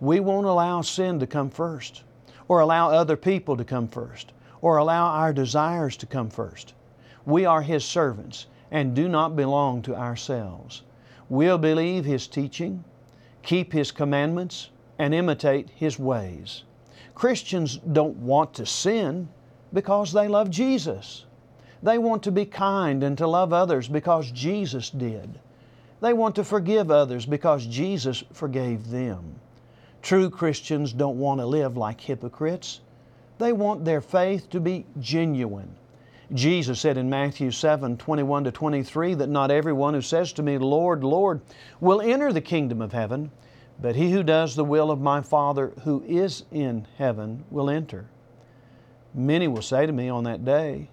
We 0.00 0.20
won't 0.20 0.46
allow 0.46 0.82
sin 0.82 1.18
to 1.20 1.26
come 1.26 1.50
first 1.50 2.02
or 2.48 2.60
allow 2.60 2.90
other 2.90 3.16
people 3.16 3.56
to 3.56 3.64
come 3.64 3.88
first, 3.88 4.32
or 4.60 4.76
allow 4.76 5.06
our 5.06 5.32
desires 5.32 5.96
to 5.98 6.06
come 6.06 6.30
first. 6.30 6.74
We 7.24 7.44
are 7.44 7.62
His 7.62 7.84
servants 7.84 8.46
and 8.70 8.94
do 8.94 9.08
not 9.08 9.36
belong 9.36 9.82
to 9.82 9.94
ourselves. 9.94 10.82
We'll 11.28 11.58
believe 11.58 12.04
His 12.04 12.26
teaching, 12.26 12.84
keep 13.42 13.72
His 13.72 13.92
commandments, 13.92 14.70
and 14.98 15.14
imitate 15.14 15.70
His 15.70 15.98
ways. 15.98 16.64
Christians 17.14 17.78
don't 17.78 18.16
want 18.16 18.54
to 18.54 18.66
sin 18.66 19.28
because 19.72 20.12
they 20.12 20.28
love 20.28 20.50
Jesus. 20.50 21.24
They 21.82 21.98
want 21.98 22.22
to 22.24 22.32
be 22.32 22.46
kind 22.46 23.02
and 23.02 23.16
to 23.18 23.26
love 23.26 23.52
others 23.52 23.88
because 23.88 24.30
Jesus 24.30 24.90
did. 24.90 25.38
They 26.00 26.12
want 26.12 26.34
to 26.36 26.44
forgive 26.44 26.90
others 26.90 27.26
because 27.26 27.66
Jesus 27.66 28.22
forgave 28.32 28.90
them. 28.90 29.40
True 30.02 30.30
Christians 30.30 30.92
don't 30.92 31.18
want 31.18 31.40
to 31.40 31.46
live 31.46 31.76
like 31.76 32.00
hypocrites. 32.00 32.80
They 33.38 33.52
want 33.52 33.84
their 33.84 34.00
faith 34.00 34.48
to 34.50 34.60
be 34.60 34.86
genuine. 35.00 35.74
Jesus 36.32 36.80
said 36.80 36.96
in 36.96 37.08
Matthew 37.08 37.50
7 37.50 37.96
21 37.96 38.44
to 38.44 38.52
23 38.52 39.14
that 39.14 39.28
not 39.28 39.50
everyone 39.50 39.94
who 39.94 40.00
says 40.00 40.32
to 40.34 40.42
me, 40.42 40.58
Lord, 40.58 41.04
Lord, 41.04 41.40
will 41.80 42.00
enter 42.00 42.32
the 42.32 42.40
kingdom 42.40 42.82
of 42.82 42.92
heaven, 42.92 43.30
but 43.80 43.94
he 43.94 44.10
who 44.10 44.22
does 44.22 44.56
the 44.56 44.64
will 44.64 44.90
of 44.90 45.00
my 45.00 45.20
Father 45.20 45.72
who 45.84 46.02
is 46.06 46.44
in 46.50 46.86
heaven 46.98 47.44
will 47.50 47.70
enter. 47.70 48.06
Many 49.14 49.48
will 49.48 49.62
say 49.62 49.86
to 49.86 49.92
me 49.92 50.08
on 50.08 50.24
that 50.24 50.44
day, 50.44 50.90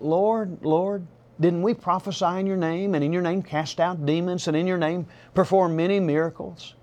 Lord, 0.00 0.64
Lord, 0.64 1.06
didn't 1.40 1.62
we 1.62 1.74
prophesy 1.74 2.38
in 2.38 2.46
your 2.46 2.56
name, 2.56 2.94
and 2.94 3.04
in 3.04 3.12
your 3.12 3.22
name 3.22 3.42
cast 3.42 3.80
out 3.80 4.04
demons, 4.04 4.48
and 4.48 4.56
in 4.56 4.66
your 4.66 4.78
name 4.78 5.06
perform 5.34 5.76
many 5.76 6.00
miracles? 6.00 6.74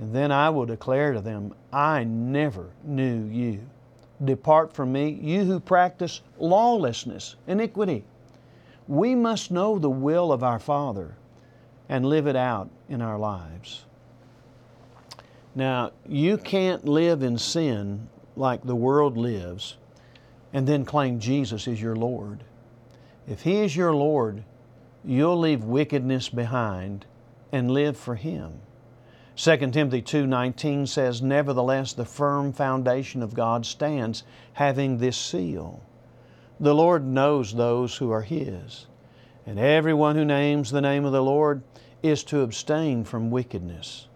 And 0.00 0.14
then 0.14 0.30
I 0.30 0.50
will 0.50 0.66
declare 0.66 1.12
to 1.12 1.20
them, 1.20 1.54
I 1.72 2.04
never 2.04 2.70
knew 2.84 3.24
you. 3.26 3.60
Depart 4.24 4.72
from 4.72 4.92
me, 4.92 5.10
you 5.22 5.44
who 5.44 5.60
practice 5.60 6.22
lawlessness, 6.38 7.36
iniquity. 7.46 8.04
We 8.88 9.14
must 9.14 9.50
know 9.50 9.78
the 9.78 9.90
will 9.90 10.32
of 10.32 10.42
our 10.42 10.58
Father 10.58 11.14
and 11.88 12.04
live 12.04 12.26
it 12.26 12.36
out 12.36 12.68
in 12.88 13.00
our 13.00 13.18
lives. 13.18 13.84
Now, 15.54 15.92
you 16.06 16.38
can't 16.38 16.84
live 16.84 17.22
in 17.22 17.38
sin 17.38 18.08
like 18.36 18.62
the 18.62 18.76
world 18.76 19.16
lives 19.16 19.76
and 20.52 20.66
then 20.66 20.84
claim 20.84 21.20
Jesus 21.20 21.66
is 21.66 21.80
your 21.80 21.96
Lord. 21.96 22.44
If 23.28 23.42
He 23.42 23.58
is 23.58 23.76
your 23.76 23.94
Lord, 23.94 24.42
you'll 25.04 25.38
leave 25.38 25.64
wickedness 25.64 26.28
behind 26.28 27.06
and 27.52 27.70
live 27.70 27.96
for 27.96 28.14
Him. 28.14 28.60
2 29.38 29.56
Timothy 29.70 30.02
2:19 30.02 30.84
says, 30.84 31.22
"Nevertheless 31.22 31.92
the 31.92 32.04
firm 32.04 32.52
foundation 32.52 33.22
of 33.22 33.34
God 33.34 33.64
stands, 33.64 34.24
having 34.54 34.98
this 34.98 35.16
seal: 35.16 35.80
The 36.58 36.74
Lord 36.74 37.06
knows 37.06 37.54
those 37.54 37.98
who 37.98 38.10
are 38.10 38.22
His, 38.22 38.88
and 39.46 39.56
everyone 39.60 40.16
who 40.16 40.24
names 40.24 40.72
the 40.72 40.80
name 40.80 41.04
of 41.04 41.12
the 41.12 41.22
Lord 41.22 41.62
is 42.02 42.24
to 42.24 42.40
abstain 42.40 43.04
from 43.04 43.30
wickedness." 43.30 44.08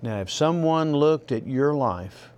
Now, 0.00 0.20
if 0.20 0.30
someone 0.30 0.92
looked 0.92 1.32
at 1.32 1.48
your 1.48 1.74
life, 1.74 2.30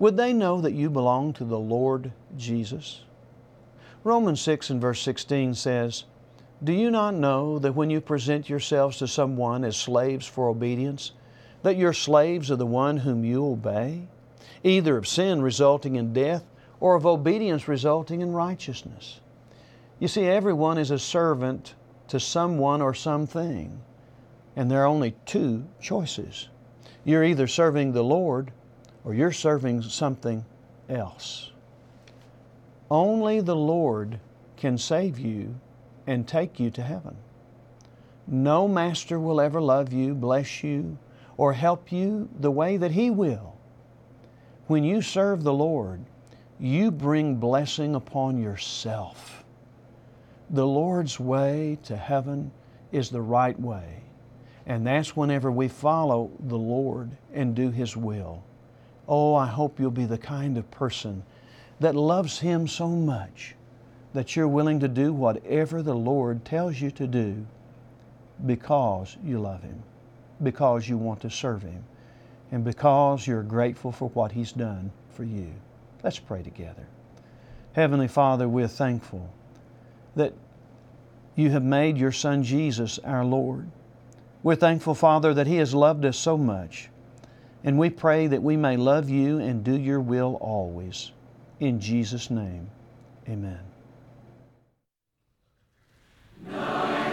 would 0.00 0.16
they 0.16 0.32
know 0.32 0.60
that 0.60 0.74
you 0.74 0.90
belong 0.90 1.32
to 1.34 1.44
the 1.44 1.60
Lord 1.60 2.10
Jesus? 2.36 3.02
Romans 4.02 4.40
6 4.40 4.68
and 4.68 4.80
verse 4.80 5.00
16 5.00 5.54
says, 5.54 6.06
Do 6.64 6.72
you 6.72 6.90
not 6.90 7.14
know 7.14 7.58
that 7.58 7.74
when 7.74 7.90
you 7.90 8.00
present 8.00 8.48
yourselves 8.48 8.96
to 8.98 9.06
someone 9.06 9.64
as 9.64 9.76
slaves 9.76 10.26
for 10.26 10.48
obedience, 10.48 11.12
that 11.62 11.76
your 11.76 11.92
slaves 11.92 12.50
are 12.50 12.56
the 12.56 12.64
one 12.64 12.96
whom 12.96 13.22
you 13.22 13.46
obey, 13.46 14.08
either 14.62 14.96
of 14.96 15.06
sin 15.06 15.42
resulting 15.42 15.96
in 15.96 16.14
death 16.14 16.42
or 16.80 16.94
of 16.94 17.04
obedience 17.04 17.68
resulting 17.68 18.22
in 18.22 18.32
righteousness? 18.32 19.20
You 19.98 20.08
see, 20.08 20.24
everyone 20.24 20.78
is 20.78 20.90
a 20.90 20.98
servant 20.98 21.74
to 22.08 22.18
someone 22.18 22.80
or 22.80 22.94
something, 22.94 23.82
and 24.56 24.70
there 24.70 24.82
are 24.82 24.86
only 24.86 25.14
two 25.26 25.66
choices. 25.82 26.48
You're 27.04 27.24
either 27.24 27.46
serving 27.46 27.92
the 27.92 28.04
Lord 28.04 28.52
or 29.04 29.12
you're 29.12 29.32
serving 29.32 29.82
something 29.82 30.46
else. 30.88 31.52
Only 32.90 33.42
the 33.42 33.56
Lord 33.56 34.18
can 34.56 34.78
save 34.78 35.18
you 35.18 35.56
and 36.06 36.26
take 36.26 36.60
you 36.60 36.70
to 36.70 36.82
heaven. 36.82 37.16
No 38.26 38.66
master 38.66 39.20
will 39.20 39.40
ever 39.40 39.60
love 39.60 39.92
you, 39.92 40.14
bless 40.14 40.62
you, 40.62 40.98
or 41.36 41.52
help 41.52 41.92
you 41.92 42.28
the 42.38 42.50
way 42.50 42.76
that 42.76 42.92
He 42.92 43.10
will. 43.10 43.56
When 44.66 44.84
you 44.84 45.02
serve 45.02 45.42
the 45.42 45.52
Lord, 45.52 46.04
you 46.58 46.90
bring 46.90 47.36
blessing 47.36 47.94
upon 47.94 48.40
yourself. 48.40 49.44
The 50.50 50.66
Lord's 50.66 51.18
way 51.18 51.78
to 51.84 51.96
heaven 51.96 52.52
is 52.92 53.10
the 53.10 53.20
right 53.20 53.58
way, 53.58 54.02
and 54.66 54.86
that's 54.86 55.16
whenever 55.16 55.50
we 55.50 55.68
follow 55.68 56.30
the 56.38 56.58
Lord 56.58 57.10
and 57.32 57.54
do 57.54 57.70
His 57.70 57.96
will. 57.96 58.42
Oh, 59.06 59.34
I 59.34 59.46
hope 59.46 59.78
you'll 59.78 59.90
be 59.90 60.06
the 60.06 60.16
kind 60.16 60.56
of 60.56 60.70
person 60.70 61.24
that 61.80 61.94
loves 61.94 62.38
Him 62.38 62.66
so 62.66 62.88
much 62.88 63.54
that 64.14 64.36
you're 64.36 64.48
willing 64.48 64.80
to 64.80 64.88
do 64.88 65.12
whatever 65.12 65.82
the 65.82 65.94
Lord 65.94 66.44
tells 66.44 66.80
you 66.80 66.90
to 66.92 67.06
do 67.06 67.44
because 68.46 69.16
you 69.22 69.40
love 69.40 69.62
Him, 69.62 69.82
because 70.42 70.88
you 70.88 70.96
want 70.96 71.20
to 71.22 71.30
serve 71.30 71.62
Him, 71.62 71.84
and 72.52 72.64
because 72.64 73.26
you're 73.26 73.42
grateful 73.42 73.92
for 73.92 74.08
what 74.10 74.32
He's 74.32 74.52
done 74.52 74.92
for 75.10 75.24
you. 75.24 75.52
Let's 76.02 76.18
pray 76.18 76.42
together. 76.42 76.86
Heavenly 77.72 78.08
Father, 78.08 78.48
we're 78.48 78.68
thankful 78.68 79.32
that 80.14 80.32
you 81.34 81.50
have 81.50 81.64
made 81.64 81.98
your 81.98 82.12
Son 82.12 82.44
Jesus 82.44 83.00
our 83.00 83.24
Lord. 83.24 83.68
We're 84.44 84.54
thankful, 84.54 84.94
Father, 84.94 85.34
that 85.34 85.48
He 85.48 85.56
has 85.56 85.74
loved 85.74 86.04
us 86.04 86.16
so 86.16 86.38
much. 86.38 86.88
And 87.64 87.78
we 87.78 87.90
pray 87.90 88.28
that 88.28 88.42
we 88.42 88.56
may 88.56 88.76
love 88.76 89.08
you 89.08 89.38
and 89.38 89.64
do 89.64 89.76
your 89.76 90.00
will 90.00 90.34
always. 90.40 91.10
In 91.58 91.80
Jesus' 91.80 92.30
name, 92.30 92.70
amen. 93.28 93.73
No. 96.50 97.03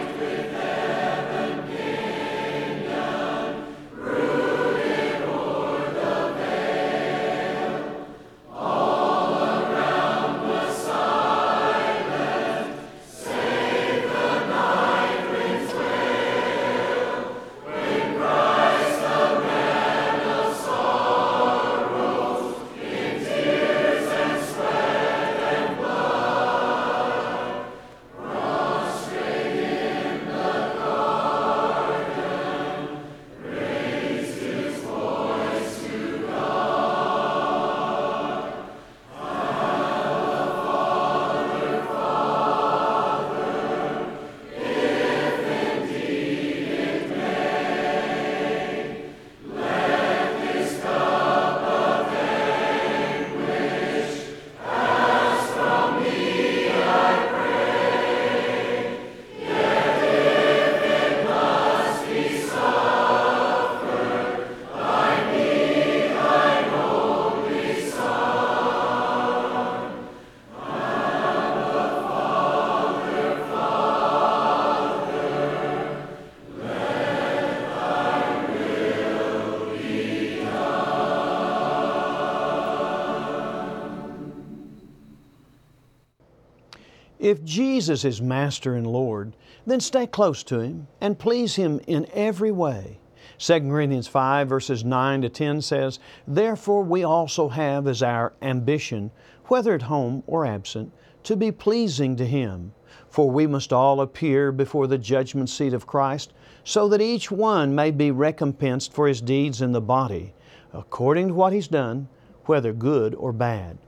If 87.22 87.44
Jesus 87.44 88.04
is 88.04 88.20
Master 88.20 88.74
and 88.74 88.84
Lord, 88.84 89.36
then 89.64 89.78
stay 89.78 90.08
close 90.08 90.42
to 90.42 90.58
Him 90.58 90.88
and 91.00 91.16
please 91.16 91.54
Him 91.54 91.80
in 91.86 92.08
every 92.12 92.50
way. 92.50 92.98
2 93.38 93.60
Corinthians 93.60 94.08
5, 94.08 94.48
verses 94.48 94.84
9 94.84 95.22
to 95.22 95.28
10 95.28 95.62
says, 95.62 96.00
Therefore 96.26 96.82
we 96.82 97.04
also 97.04 97.48
have 97.48 97.86
as 97.86 98.02
our 98.02 98.32
ambition, 98.42 99.12
whether 99.44 99.72
at 99.72 99.82
home 99.82 100.24
or 100.26 100.44
absent, 100.44 100.92
to 101.22 101.36
be 101.36 101.52
pleasing 101.52 102.16
to 102.16 102.26
Him. 102.26 102.72
For 103.08 103.30
we 103.30 103.46
must 103.46 103.72
all 103.72 104.00
appear 104.00 104.50
before 104.50 104.88
the 104.88 104.98
judgment 104.98 105.48
seat 105.48 105.74
of 105.74 105.86
Christ, 105.86 106.32
so 106.64 106.88
that 106.88 107.00
each 107.00 107.30
one 107.30 107.72
may 107.72 107.92
be 107.92 108.10
recompensed 108.10 108.92
for 108.92 109.06
his 109.06 109.20
deeds 109.20 109.62
in 109.62 109.70
the 109.70 109.80
body, 109.80 110.34
according 110.72 111.28
to 111.28 111.34
what 111.34 111.52
he's 111.52 111.68
done, 111.68 112.08
whether 112.46 112.72
good 112.72 113.14
or 113.14 113.32
bad. 113.32 113.78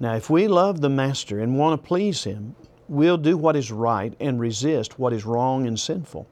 Now, 0.00 0.14
if 0.16 0.28
we 0.28 0.48
love 0.48 0.80
the 0.80 0.88
Master 0.88 1.38
and 1.40 1.58
want 1.58 1.80
to 1.80 1.86
please 1.86 2.24
Him, 2.24 2.56
we'll 2.88 3.16
do 3.16 3.36
what 3.36 3.56
is 3.56 3.70
right 3.70 4.14
and 4.18 4.40
resist 4.40 4.98
what 4.98 5.12
is 5.12 5.24
wrong 5.24 5.66
and 5.66 5.78
sinful. 5.78 6.26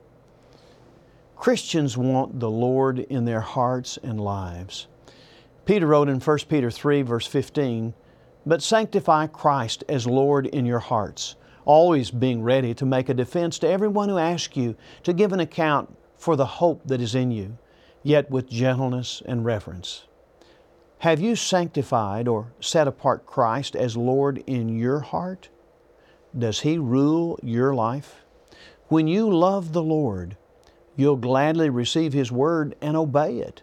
Christians 1.37 1.97
want 1.97 2.41
the 2.41 2.51
Lord 2.51 2.99
in 2.99 3.25
their 3.25 3.41
hearts 3.41 3.99
and 4.03 4.21
lives. 4.21 4.87
Peter 5.65 5.87
wrote 5.87 6.09
in 6.09 6.21
1 6.21 6.39
Peter 6.49 6.71
3, 6.71 7.03
verse 7.03 7.27
15, 7.27 7.95
But 8.45 8.63
sanctify 8.63 9.29
Christ 9.29 9.85
as 9.89 10.07
Lord 10.07 10.47
in 10.47 10.67
your 10.67 10.81
hearts, 10.81 11.37
always 11.65 12.11
being 12.11 12.43
ready 12.43 12.75
to 12.75 12.87
make 12.87 13.09
a 13.09 13.15
defense 13.15 13.59
to 13.61 13.69
everyone 13.69 14.09
who 14.09 14.19
asks 14.19 14.57
you 14.57 14.77
to 15.05 15.13
give 15.13 15.33
an 15.33 15.41
account 15.41 15.97
for 16.17 16.35
the 16.37 16.47
hope 16.47 16.83
that 16.87 17.01
is 17.01 17.15
in 17.15 17.31
you, 17.31 17.59
yet 18.03 18.31
with 18.31 18.49
gentleness 18.49 19.23
and 19.25 19.45
reverence. 19.45 20.05
Have 21.03 21.21
you 21.21 21.35
sanctified 21.35 22.29
or 22.29 22.53
set 22.61 22.87
apart 22.87 23.27
Christ 23.27 23.75
as 23.75 23.97
Lord 23.97 24.45
in 24.47 24.69
your 24.79 25.01
heart? 25.01 25.49
Does 26.39 26.61
He 26.61 26.79
rule 26.79 27.41
your 27.43 27.75
life? 27.75 28.23
When 28.87 29.09
you 29.09 29.29
love 29.29 29.73
the 29.73 29.83
Lord, 29.83 30.37
you'll 30.95 31.17
gladly 31.17 31.71
receive 31.71 32.13
His 32.13 32.31
Word 32.31 32.77
and 32.81 32.97
obey 32.97 33.39
it. 33.39 33.63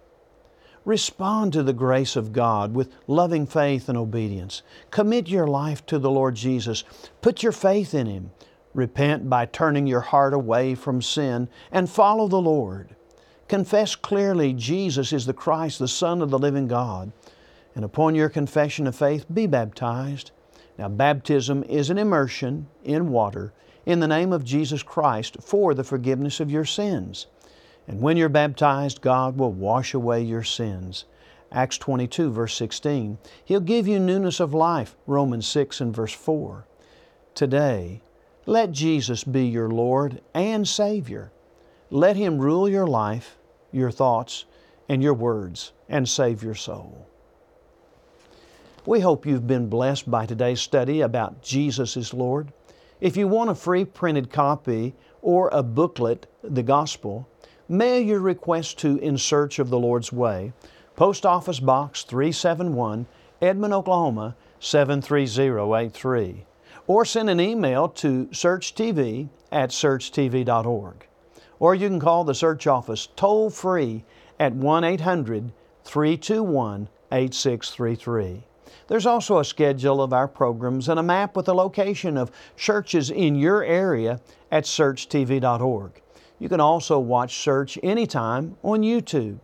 Respond 0.84 1.54
to 1.54 1.64
the 1.64 1.72
grace 1.72 2.18
of 2.18 2.34
God 2.34 2.74
with 2.74 2.94
loving 3.08 3.48
faith 3.48 3.88
and 3.88 3.98
obedience. 3.98 4.62
Commit 4.92 5.30
your 5.30 5.48
life 5.48 5.86
to 5.86 5.98
the 5.98 6.12
Lord 6.12 6.36
Jesus. 6.36 6.84
Put 7.22 7.42
your 7.42 7.54
faith 7.54 7.94
in 7.94 8.08
Him. 8.08 8.32
Repent 8.74 9.30
by 9.30 9.46
turning 9.46 9.88
your 9.88 10.02
heart 10.02 10.34
away 10.34 10.76
from 10.76 11.02
sin 11.02 11.48
and 11.72 11.90
follow 11.90 12.28
the 12.28 12.42
Lord. 12.42 12.98
Confess 13.48 13.96
clearly 13.96 14.54
Jesus 14.54 15.12
is 15.12 15.26
the 15.26 15.34
Christ, 15.34 15.80
the 15.80 15.88
Son 15.88 16.22
of 16.22 16.30
the 16.30 16.38
living 16.38 16.68
God. 16.68 17.14
And 17.76 17.86
upon 17.86 18.16
your 18.16 18.30
confession 18.30 18.88
of 18.88 18.96
faith, 18.96 19.26
be 19.34 19.48
baptized. 19.48 20.32
Now, 20.78 20.90
baptism 20.90 21.64
is 21.64 21.90
an 21.90 21.98
immersion 21.98 22.68
in 22.84 23.10
water 23.10 23.54
in 23.86 24.00
the 24.00 24.08
name 24.08 24.32
of 24.32 24.44
Jesus 24.44 24.84
Christ 24.84 25.38
for 25.42 25.74
the 25.74 25.84
forgiveness 25.84 26.40
of 26.40 26.52
your 26.52 26.66
sins. 26.66 27.28
And 27.88 28.02
when 28.02 28.18
you're 28.18 28.30
baptized, 28.30 29.02
God 29.02 29.38
will 29.38 29.52
wash 29.52 29.94
away 29.94 30.22
your 30.22 30.44
sins. 30.44 31.06
Acts 31.52 31.78
22, 31.80 32.32
verse 32.32 32.56
16. 32.56 33.18
He'll 33.44 33.60
give 33.60 33.88
you 33.88 34.00
newness 34.00 34.40
of 34.40 34.54
life, 34.54 34.96
Romans 35.08 35.48
6 35.48 35.82
and 35.82 35.96
verse 35.96 36.14
4. 36.14 36.68
Today, 37.34 38.02
let 38.46 38.72
Jesus 38.72 39.24
be 39.24 39.48
your 39.48 39.70
Lord 39.70 40.22
and 40.34 40.68
Savior. 40.68 41.32
Let 41.90 42.16
Him 42.16 42.38
rule 42.38 42.70
your 42.70 42.88
life, 42.88 43.38
your 43.72 43.92
thoughts, 43.92 44.46
and 44.88 45.02
your 45.02 45.16
words, 45.16 45.74
and 45.88 46.08
save 46.08 46.44
your 46.44 46.56
soul. 46.56 47.09
We 48.86 49.02
hope 49.02 49.26
you've 49.26 49.46
been 49.46 49.68
blessed 49.68 50.10
by 50.10 50.26
today's 50.26 50.62
study 50.62 51.02
about 51.02 51.44
Jesus 51.44 51.98
is 51.98 52.14
Lord. 52.14 52.54
If 53.02 53.18
you 53.18 53.28
want 53.28 53.50
a 53.50 53.56
free 53.56 53.84
printed 53.84 54.32
copy 54.32 54.96
or 55.22 55.50
a 55.52 55.62
booklet, 55.62 56.28
The 56.44 56.64
Gospel, 56.64 57.28
mail 57.68 58.00
your 58.00 58.22
request 58.22 58.78
to 58.80 58.98
In 59.00 59.18
Search 59.18 59.60
of 59.60 59.70
the 59.70 59.78
Lord's 59.78 60.14
Way, 60.14 60.54
Post 60.96 61.26
Office 61.26 61.60
Box 61.60 62.04
371, 62.04 63.06
Edmond, 63.42 63.74
Oklahoma 63.74 64.38
73083, 64.62 66.46
or 66.88 67.04
send 67.04 67.30
an 67.30 67.42
email 67.42 67.90
to 67.90 68.28
searchtv 68.28 69.28
at 69.52 69.72
searchtv.org. 69.72 71.08
Or 71.60 71.76
you 71.76 71.90
can 71.90 72.00
call 72.00 72.24
the 72.24 72.34
search 72.34 72.66
office 72.66 73.10
toll 73.18 73.50
free 73.50 74.06
at 74.40 74.54
1 74.54 74.84
800 74.86 75.52
321 75.84 76.88
8633. 77.12 78.46
There's 78.88 79.06
also 79.06 79.40
a 79.40 79.46
schedule 79.46 80.02
of 80.02 80.14
our 80.14 80.28
programs 80.28 80.90
and 80.90 81.00
a 81.00 81.04
map 81.04 81.36
with 81.36 81.46
the 81.46 81.56
location 81.56 82.18
of 82.18 82.32
churches 82.58 83.10
in 83.10 83.36
your 83.36 83.64
area 83.64 84.20
at 84.52 84.64
searchtv.org. 84.66 86.02
You 86.40 86.48
can 86.48 86.62
also 86.62 87.00
watch 87.00 87.38
Search 87.38 87.78
anytime 87.84 88.56
on 88.64 88.82
YouTube. 88.82 89.40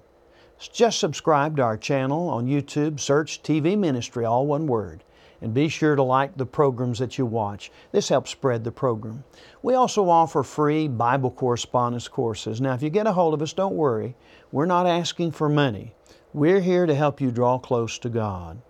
Just 0.57 0.99
subscribe 0.99 1.57
to 1.57 1.63
our 1.63 1.77
channel 1.77 2.29
on 2.29 2.47
YouTube, 2.47 2.99
Search 2.99 3.43
TV 3.43 3.77
Ministry, 3.77 4.23
all 4.23 4.47
one 4.47 4.67
word. 4.67 5.03
And 5.41 5.53
be 5.53 5.67
sure 5.67 5.95
to 5.95 6.01
like 6.01 6.37
the 6.37 6.45
programs 6.45 6.99
that 6.99 7.17
you 7.17 7.25
watch. 7.25 7.69
This 7.91 8.07
helps 8.07 8.31
spread 8.31 8.63
the 8.63 8.71
program. 8.71 9.25
We 9.61 9.73
also 9.73 10.09
offer 10.09 10.41
free 10.43 10.87
Bible 10.87 11.29
correspondence 11.29 12.07
courses. 12.07 12.61
Now, 12.61 12.73
if 12.73 12.81
you 12.81 12.89
get 12.89 13.05
a 13.05 13.11
hold 13.11 13.33
of 13.33 13.41
us, 13.41 13.51
don't 13.51 13.75
worry. 13.75 14.15
We're 14.51 14.65
not 14.65 14.87
asking 14.87 15.31
for 15.31 15.49
money. 15.49 15.93
We're 16.33 16.61
here 16.61 16.85
to 16.85 16.95
help 16.95 17.19
you 17.19 17.31
draw 17.31 17.59
close 17.59 17.99
to 17.99 18.09
God. 18.09 18.61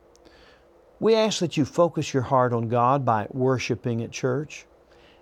We 0.98 1.14
ask 1.14 1.40
that 1.40 1.58
you 1.58 1.66
focus 1.66 2.14
your 2.14 2.24
heart 2.24 2.54
on 2.54 2.70
God 2.70 3.04
by 3.04 3.28
worshiping 3.32 4.02
at 4.02 4.12
church. 4.12 4.66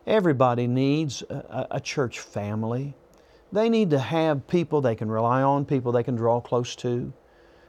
Everybody 0.05 0.67
needs 0.67 1.23
a, 1.23 1.67
a, 1.71 1.79
church 1.79 2.19
family. 2.19 2.93
They 3.51 3.69
need 3.69 3.89
to 3.89 3.97
have 3.97 4.47
people 4.47 4.81
they 4.81 4.93
can 4.93 5.09
rely 5.09 5.41
on, 5.41 5.65
people 5.65 5.91
they 5.91 6.03
can 6.03 6.15
draw 6.15 6.41
close 6.41 6.75
to. 6.77 7.11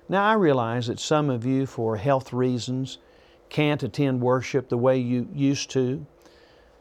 Now, 0.06 0.22
I 0.22 0.34
realize 0.34 0.88
that 0.88 1.00
some 1.00 1.30
of 1.30 1.46
you, 1.46 1.64
for 1.64 1.96
health 1.96 2.34
reasons, 2.34 2.98
can't 3.48 3.82
attend 3.82 4.20
worship 4.20 4.68
the 4.68 4.76
way 4.76 4.98
you 4.98 5.26
used 5.32 5.70
to, 5.70 6.04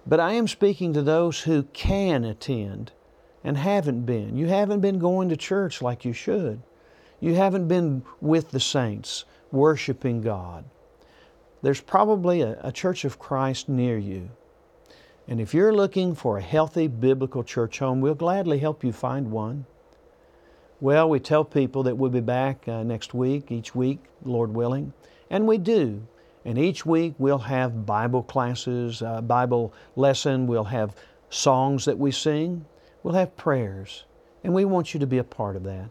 but 0.05 0.19
I 0.19 0.33
am 0.33 0.47
speaking 0.49 0.91
to 0.93 1.01
those 1.01 1.41
who 1.41 1.63
can 1.71 2.25
attend 2.25 2.91
and 3.45 3.57
haven't 3.57 4.05
been. 4.05 4.35
You 4.35 4.47
haven't 4.47 4.81
been 4.81 4.99
going 4.99 5.29
to 5.29 5.37
church 5.37 5.81
like 5.81 6.03
you 6.03 6.11
should. 6.11 6.61
You 7.21 7.35
haven't 7.35 7.69
been 7.69 8.03
with 8.19 8.51
the 8.51 8.59
saints, 8.59 9.23
worshiping 9.51 10.21
God 10.21 10.65
there's 11.63 11.81
probably 11.81 12.41
a, 12.41 12.59
a 12.61 12.71
church 12.71 13.05
of 13.05 13.17
Christ 13.17 13.67
near 13.67 13.97
you. 13.97 14.29
And 15.27 15.39
if 15.39 15.53
you're 15.53 15.73
looking 15.73 16.13
for 16.13 16.37
a 16.37 16.41
healthy 16.41 16.87
biblical 16.87 17.43
church 17.43 17.79
home, 17.79 18.01
we'll 18.01 18.13
gladly 18.13 18.59
help 18.59 18.83
you 18.83 18.91
find 18.91 19.31
one. 19.31 19.65
Well, 20.81 21.09
we 21.09 21.21
tell 21.21 21.45
people 21.45 21.83
that 21.83 21.97
we'll 21.97 22.11
be 22.11 22.19
back 22.19 22.67
uh, 22.67 22.83
next 22.83 23.13
week, 23.13 23.49
each 23.49 23.73
week, 23.73 23.99
Lord 24.23 24.53
willing, 24.53 24.91
and 25.29 25.47
we 25.47 25.57
do. 25.57 26.05
And 26.43 26.57
each 26.57 26.85
week 26.85 27.13
we'll 27.17 27.37
have 27.37 27.85
Bible 27.85 28.21
classes, 28.21 29.01
uh, 29.01 29.21
Bible 29.21 29.73
lesson, 29.95 30.45
we'll 30.45 30.65
have 30.65 30.93
songs 31.29 31.85
that 31.85 31.97
we 31.97 32.11
sing, 32.11 32.65
we'll 33.01 33.13
have 33.13 33.37
prayers, 33.37 34.03
and 34.43 34.53
we 34.53 34.65
want 34.65 34.93
you 34.93 34.99
to 34.99 35.07
be 35.07 35.19
a 35.19 35.23
part 35.23 35.55
of 35.55 35.63
that. 35.63 35.89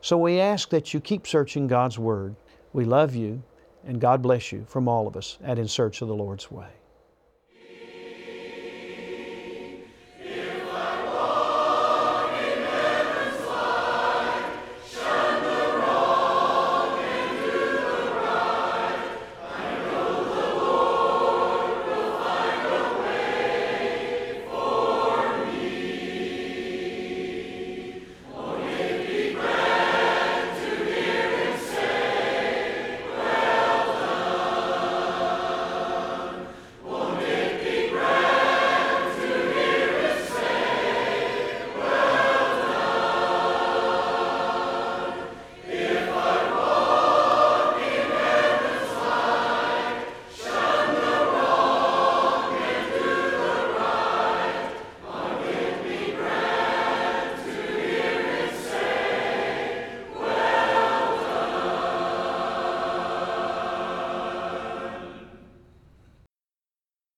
So 0.00 0.16
we 0.16 0.38
ask 0.38 0.70
that 0.70 0.94
you 0.94 1.00
keep 1.00 1.26
searching 1.26 1.66
God's 1.66 1.98
Word. 1.98 2.36
We 2.72 2.84
love 2.84 3.16
you. 3.16 3.42
And 3.86 4.00
God 4.00 4.22
bless 4.22 4.52
you 4.52 4.64
from 4.68 4.88
all 4.88 5.06
of 5.06 5.16
us 5.16 5.38
at 5.42 5.58
In 5.58 5.68
Search 5.68 6.02
of 6.02 6.08
the 6.08 6.14
Lord's 6.14 6.50
Way. 6.50 6.68